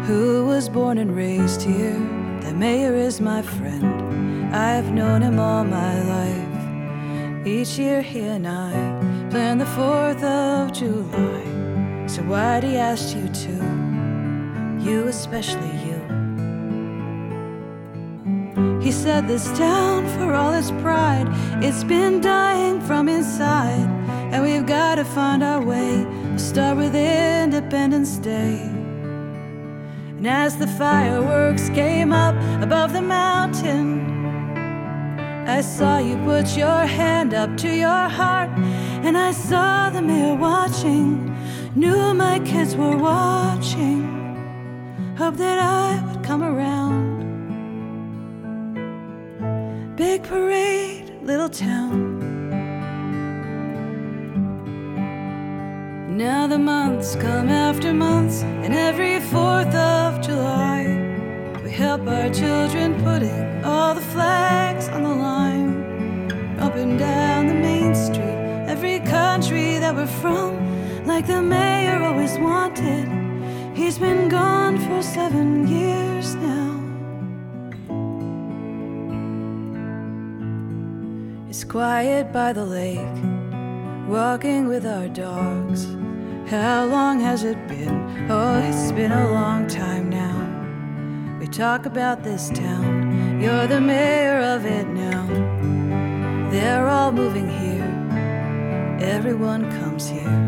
[0.05, 1.97] who was born and raised here.
[2.41, 4.53] The mayor is my friend.
[4.53, 7.47] I've known him all my life.
[7.47, 8.71] Each year he and I
[9.29, 12.07] plan the 4th of July.
[12.07, 13.53] So why'd he ask you to?
[14.83, 15.99] You, especially you.
[18.81, 21.27] He said this town, for all its pride,
[21.63, 23.87] it's been dying from inside.
[24.33, 26.05] And we've got to find our way.
[26.33, 28.57] We'll start with Independence Day.
[30.17, 34.01] And as the fireworks came up above the mountain,
[35.47, 38.49] I saw you put your hand up to your heart.
[39.05, 41.37] And I saw the mayor watching,
[41.75, 44.01] knew my kids were watching.
[45.15, 47.13] Hope that I would come around.
[49.95, 52.22] Big parade, little town.
[56.13, 60.85] Now the months come after months, and every 4th of July,
[61.63, 66.29] we help our children putting all the flags on the line.
[66.59, 68.37] Up and down the main street,
[68.69, 73.09] every country that we're from, like the mayor always wanted.
[73.75, 76.79] He's been gone for seven years now.
[81.49, 83.17] It's quiet by the lake,
[84.07, 85.87] walking with our dogs.
[86.47, 88.27] How long has it been?
[88.29, 91.39] Oh, it's been a long time now.
[91.39, 95.25] We talk about this town, you're the mayor of it now.
[96.51, 97.87] They're all moving here,
[99.01, 100.39] everyone comes here.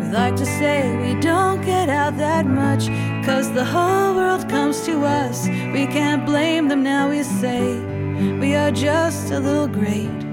[0.00, 2.88] We like to say we don't get out that much,
[3.24, 5.46] cause the whole world comes to us.
[5.46, 7.78] We can't blame them now, we say
[8.40, 10.25] we are just a little great.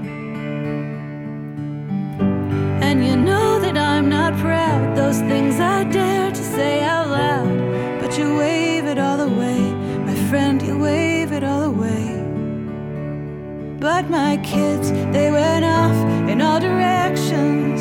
[4.44, 7.56] Proud, those things I dare to say out loud.
[8.00, 9.60] But you wave it all away,
[10.08, 12.06] my friend, you wave it all away.
[13.80, 15.98] But my kids, they went off
[16.30, 17.80] in all directions.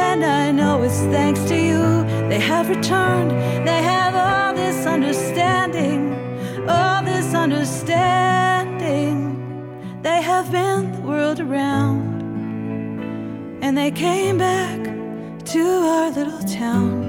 [0.00, 1.82] And I know it's thanks to you,
[2.30, 3.30] they have returned,
[3.70, 6.00] they have all this understanding,
[6.68, 9.16] all this understanding.
[10.02, 12.06] They have been the world around
[13.62, 14.87] and they came back
[15.52, 17.07] to our little town.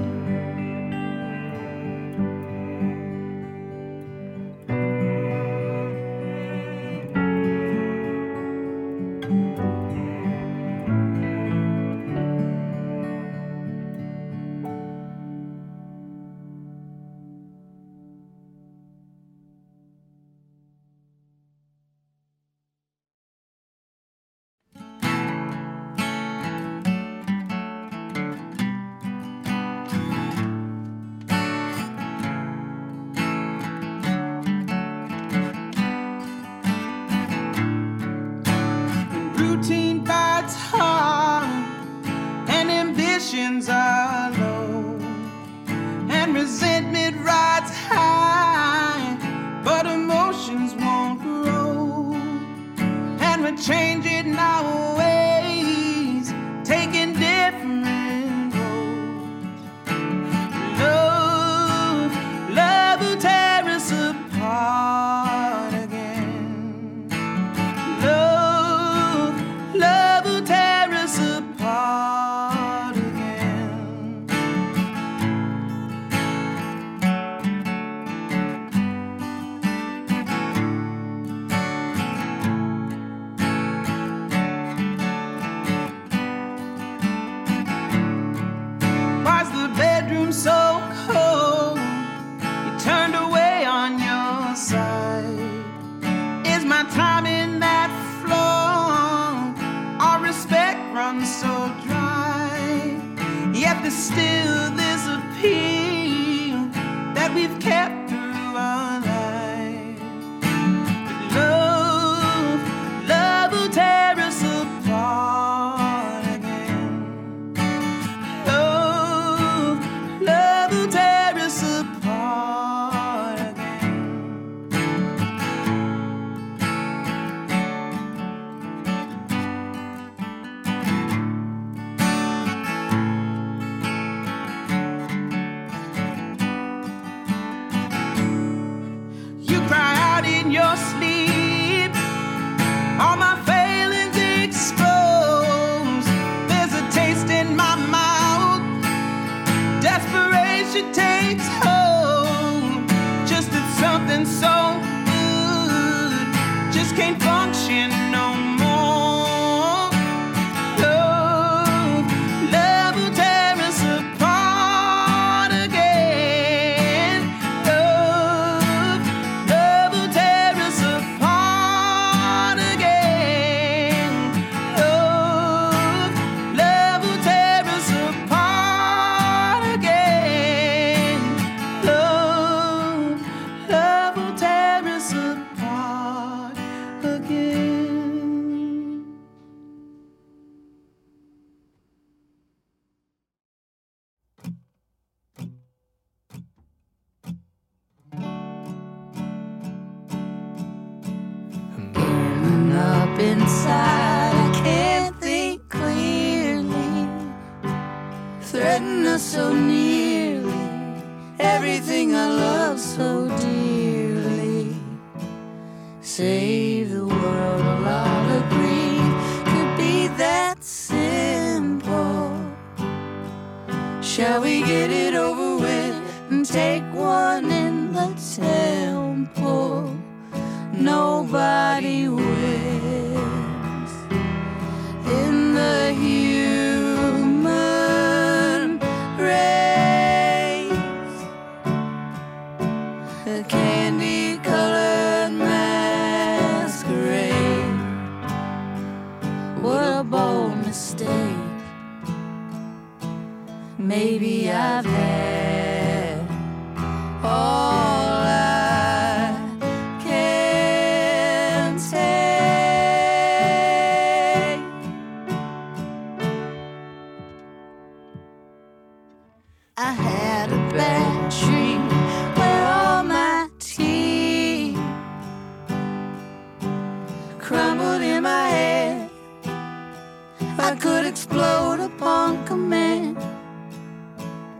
[280.70, 283.18] I could explode upon command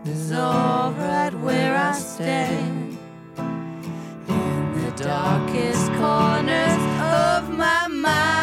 [0.05, 2.99] is all right where I stand
[4.27, 8.43] in the darkest corners of my mind.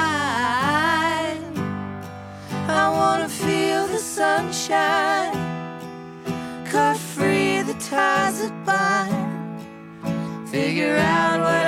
[2.70, 5.34] I wanna feel the sunshine,
[6.72, 9.60] cut free the ties that bind,
[10.50, 11.67] figure out what.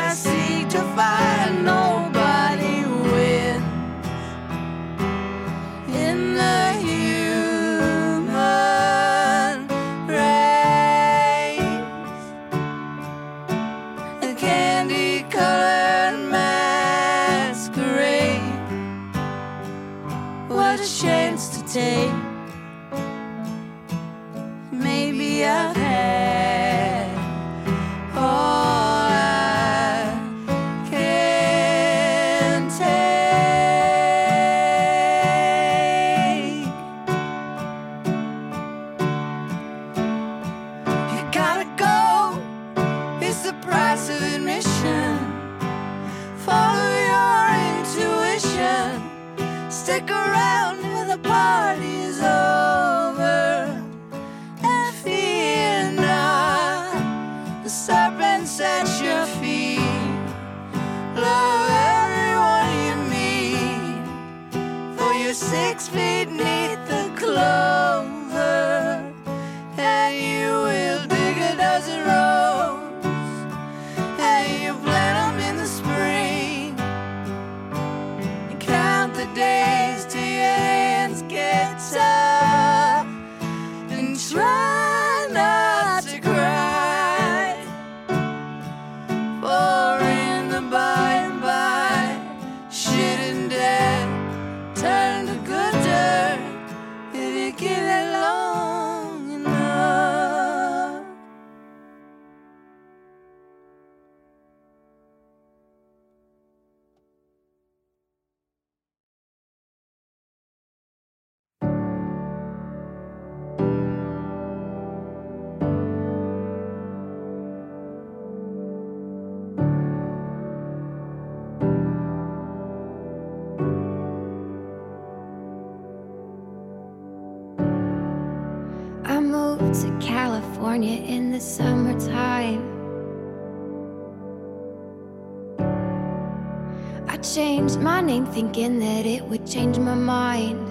[138.19, 140.67] Name thinking that it would change my mind.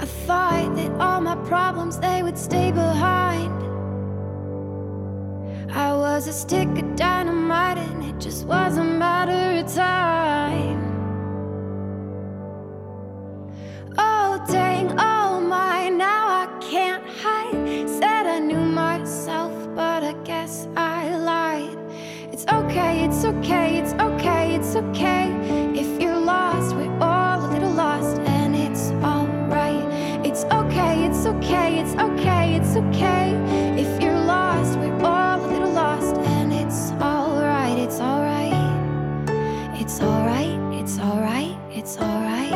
[0.00, 3.58] I thought that all my problems they would stay behind.
[5.72, 10.69] I was a stick of dynamite and it just was a matter of time.
[23.20, 25.30] It's okay, it's okay, it's okay.
[25.78, 29.84] If you're lost, we're all a little lost, and it's alright.
[30.24, 33.34] It's okay, it's okay, it's okay, it's okay.
[33.78, 38.54] If you're lost, we're all a little lost, and it's alright, it's alright.
[39.78, 42.54] It's alright, it's alright, it's alright.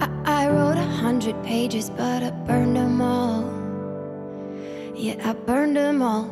[0.00, 3.49] I, I wrote a hundred pages, but I burned them all.
[4.94, 6.28] Yeah, I burned them all.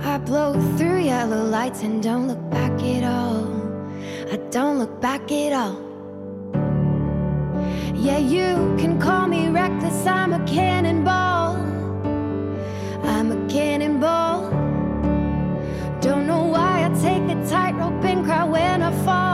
[0.00, 3.46] I blow through yellow lights and don't look back at all.
[4.32, 5.80] I don't look back at all.
[7.94, 11.56] Yeah, you can call me reckless, I'm a cannonball.
[13.04, 14.50] I'm a cannonball.
[16.00, 19.33] Don't know why I take the tightrope and cry when I fall.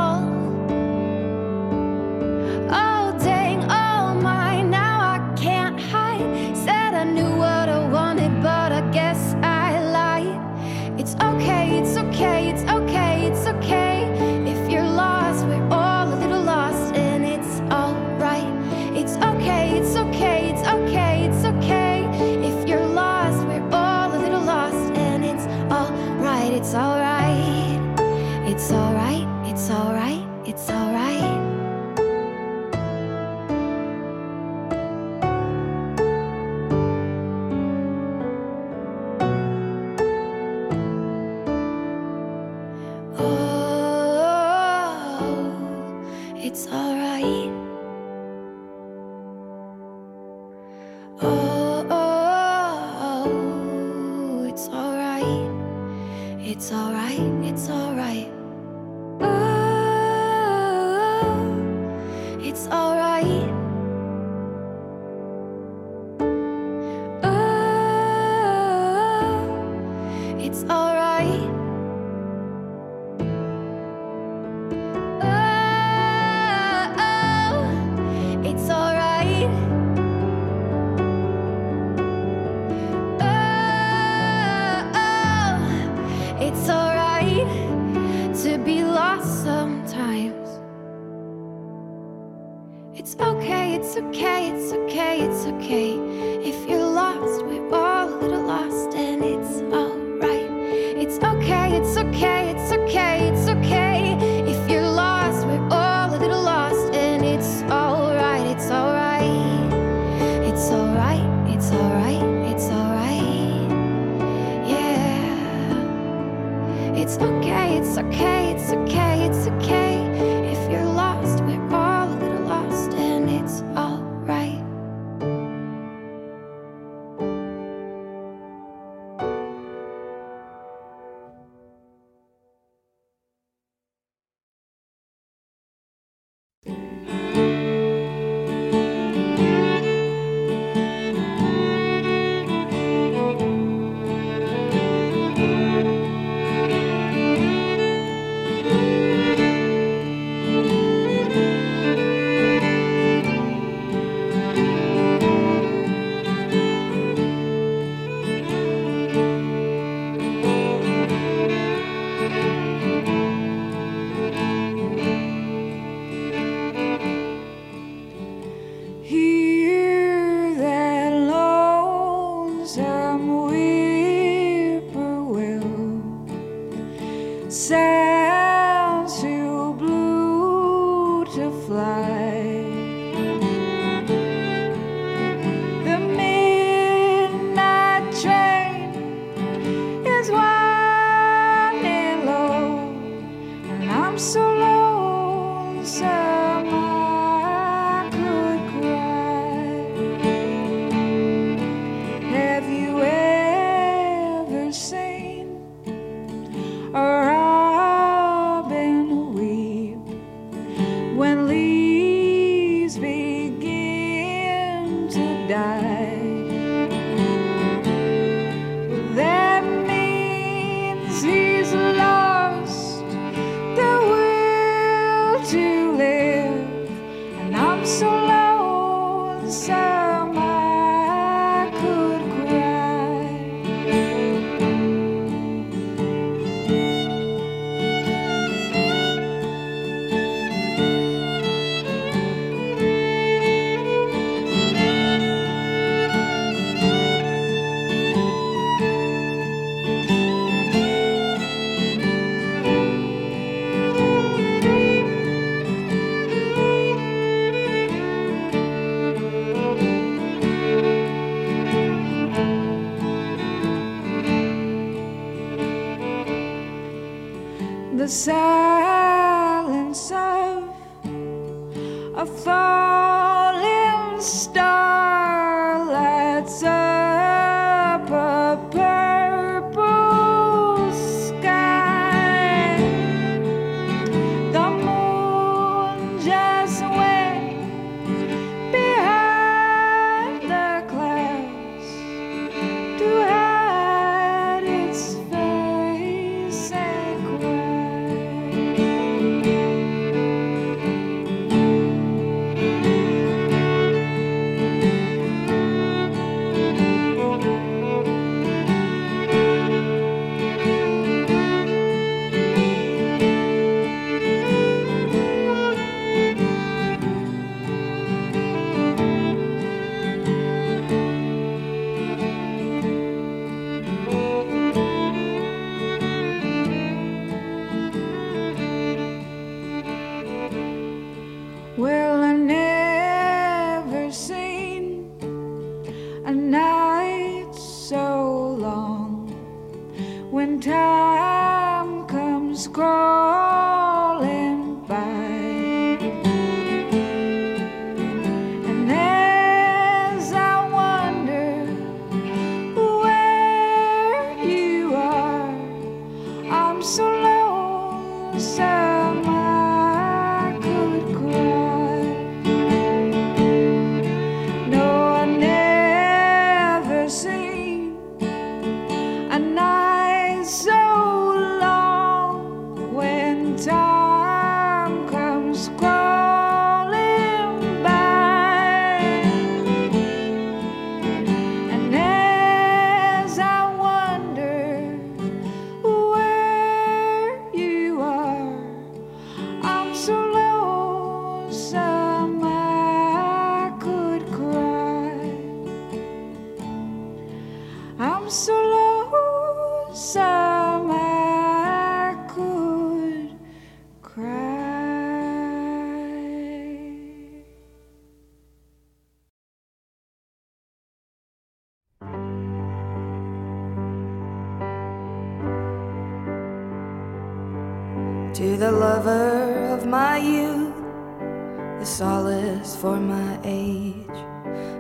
[421.91, 424.19] solace for my age,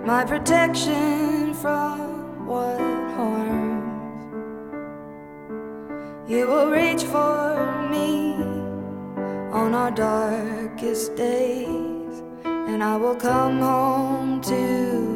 [0.06, 2.78] my protection from what
[3.16, 4.30] harms.
[6.30, 8.34] You will reach for me
[9.52, 15.09] on our darkest days, and I will come home to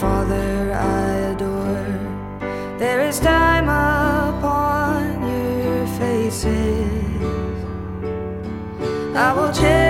[0.00, 2.78] Father I adore.
[2.78, 6.88] There is time upon your faces.
[9.14, 9.81] I will change.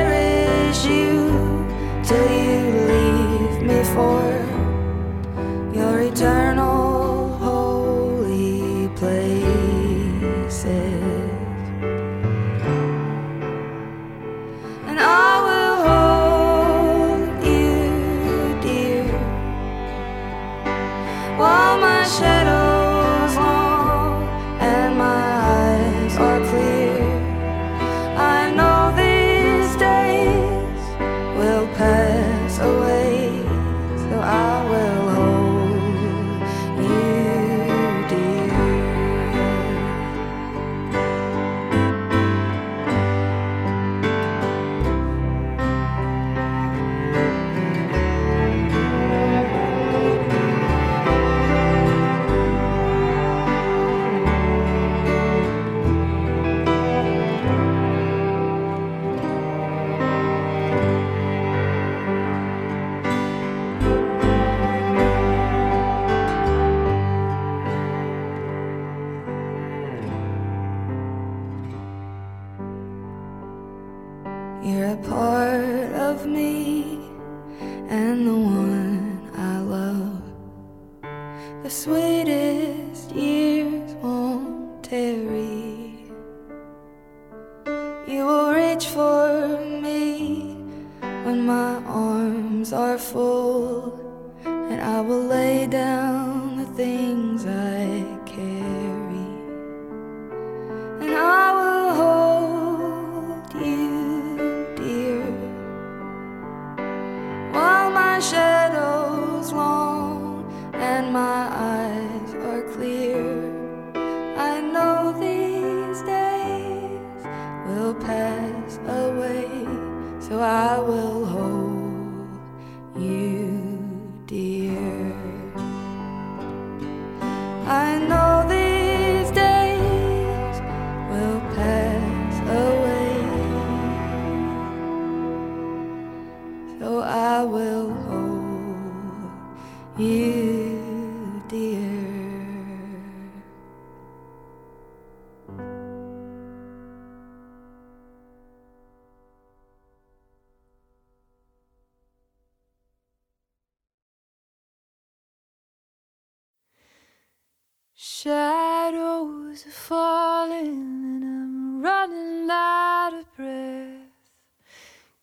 [158.23, 160.69] Shadows are falling
[161.13, 164.31] and I'm running out of breath.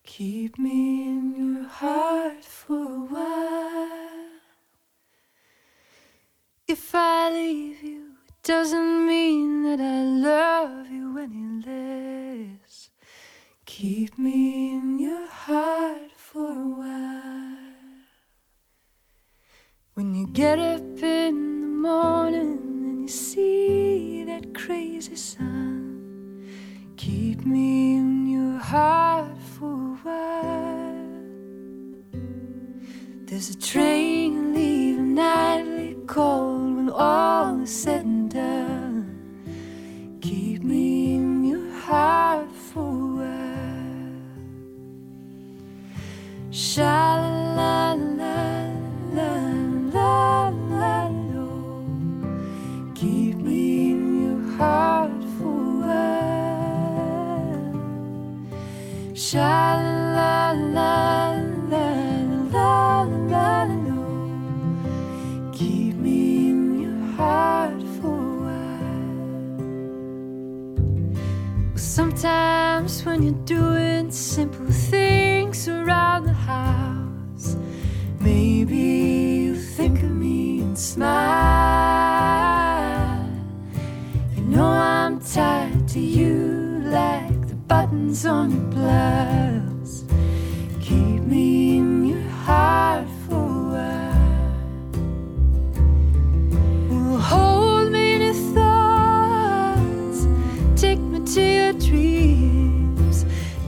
[0.03, 4.41] Keep me in your heart for a while.
[6.67, 12.89] If I leave you, it doesn't mean that I love you any less.
[13.65, 17.55] Keep me in your heart for a while.
[19.93, 22.78] When you get up in the morning
[23.09, 26.45] see that crazy sun,
[26.95, 30.99] keep me in your heart for a while.
[33.25, 40.19] There's a train leaving nightly cold when all is said and done.
[40.21, 44.19] Keep me in your heart for a while.
[46.51, 47.28] Sha
[71.75, 77.55] Sometimes when you're doing simple things around the house,
[78.19, 81.19] maybe you think of me and smile.
[84.35, 86.28] You know I'm tied to you
[88.09, 90.03] buttons on your blouse.
[90.81, 93.37] Keep me in your heart for a
[96.89, 97.19] while.
[97.19, 100.27] Hold me in your thoughts.
[100.75, 103.25] Take me to your dreams.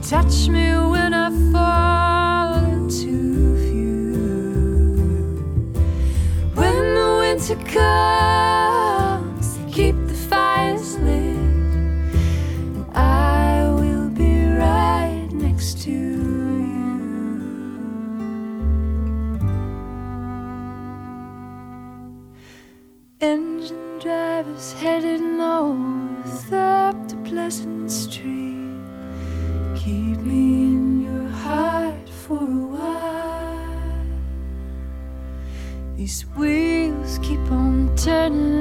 [0.08, 4.96] Touch me when I fall into view.
[6.54, 8.61] When the winter comes,
[38.04, 38.51] turn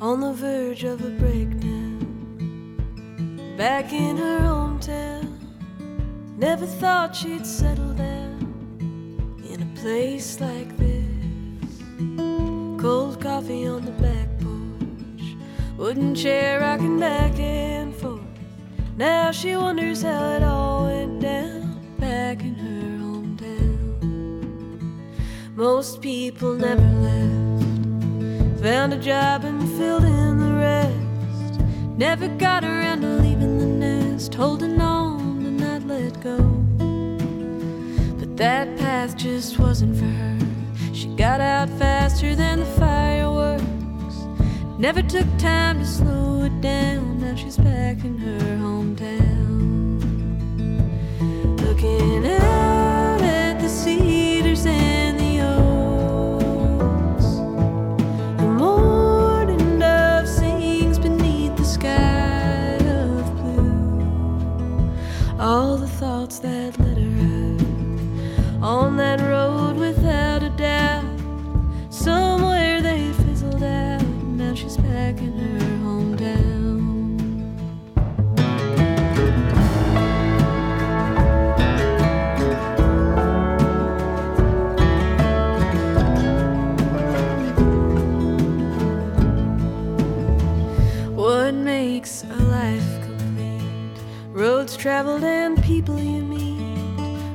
[0.00, 1.98] on the verge of a breakdown.
[3.58, 5.36] Back in her hometown,
[6.38, 8.40] never thought she'd settle down
[9.46, 11.82] in a place like this.
[12.80, 15.36] Cold coffee on the back porch,
[15.76, 18.22] wooden chair rocking back and forth.
[18.96, 24.00] Now she wonders how it all went down back in her hometown.
[25.54, 27.49] Most people never left,
[28.60, 31.60] found a job and filled in the rest.
[31.96, 36.36] Never got around to leaving the nest, holding on to not let go.
[38.18, 40.38] But that path just wasn't for her.
[40.92, 43.64] She got out faster than the fireworks.
[44.78, 47.20] Never took time to slow it down.
[47.20, 50.00] Now she's back in her hometown.
[51.62, 52.89] Looking out
[95.00, 96.60] traveled and people you meet?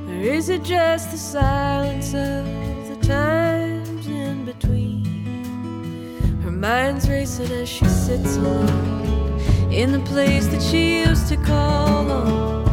[0.08, 2.44] Or is it just the silence of
[2.88, 5.04] the times in between?
[6.44, 9.40] Her mind's racing as she sits alone
[9.72, 12.65] in the place that she used to call home.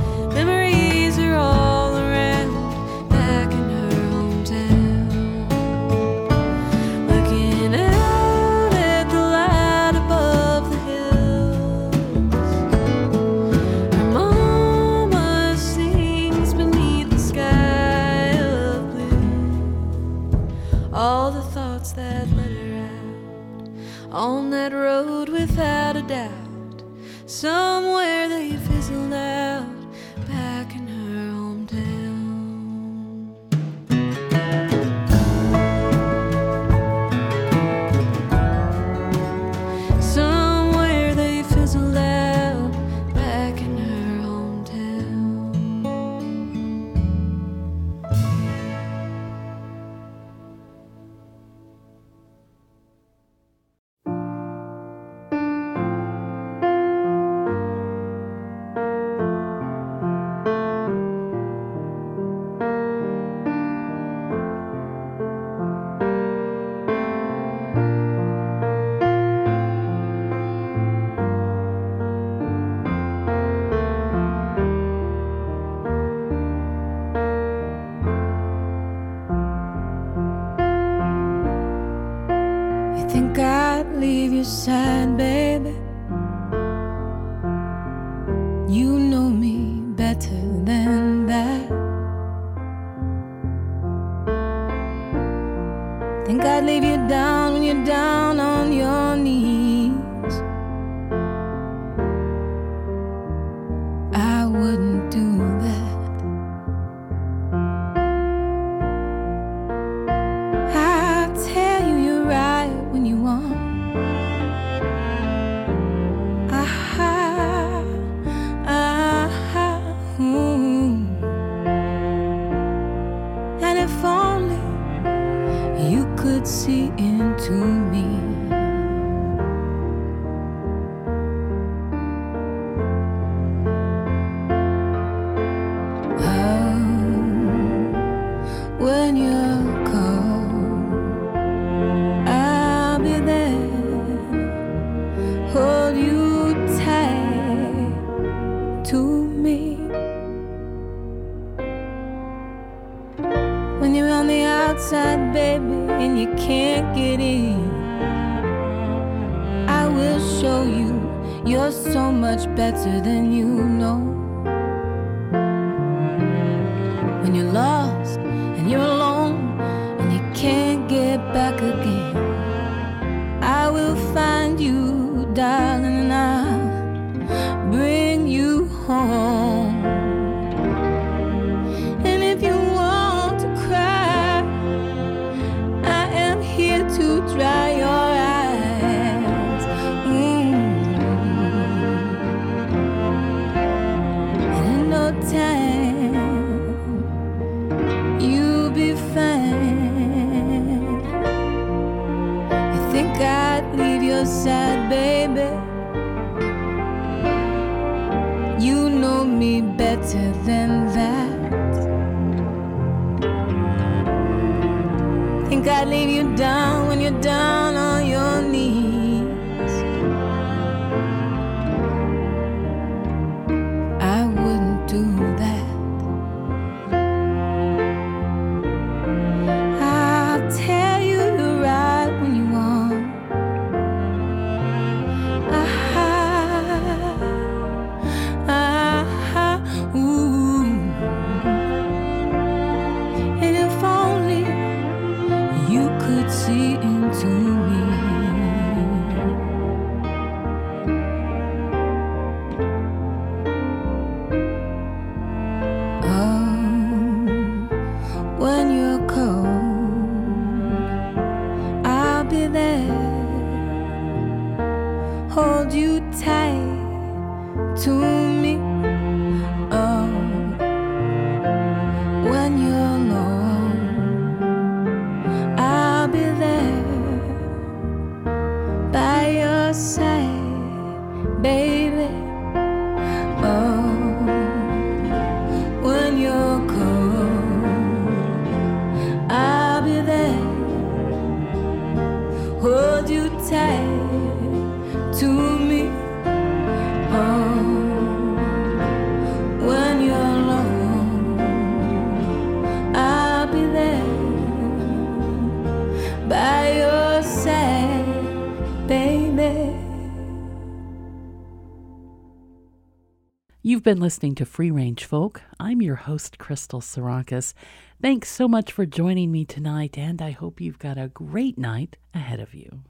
[313.84, 315.42] You've been listening to Free Range Folk.
[315.60, 317.54] I'm your host, Crystal Sarakas.
[318.02, 321.98] Thanks so much for joining me tonight, and I hope you've got a great night
[322.14, 322.84] ahead of you.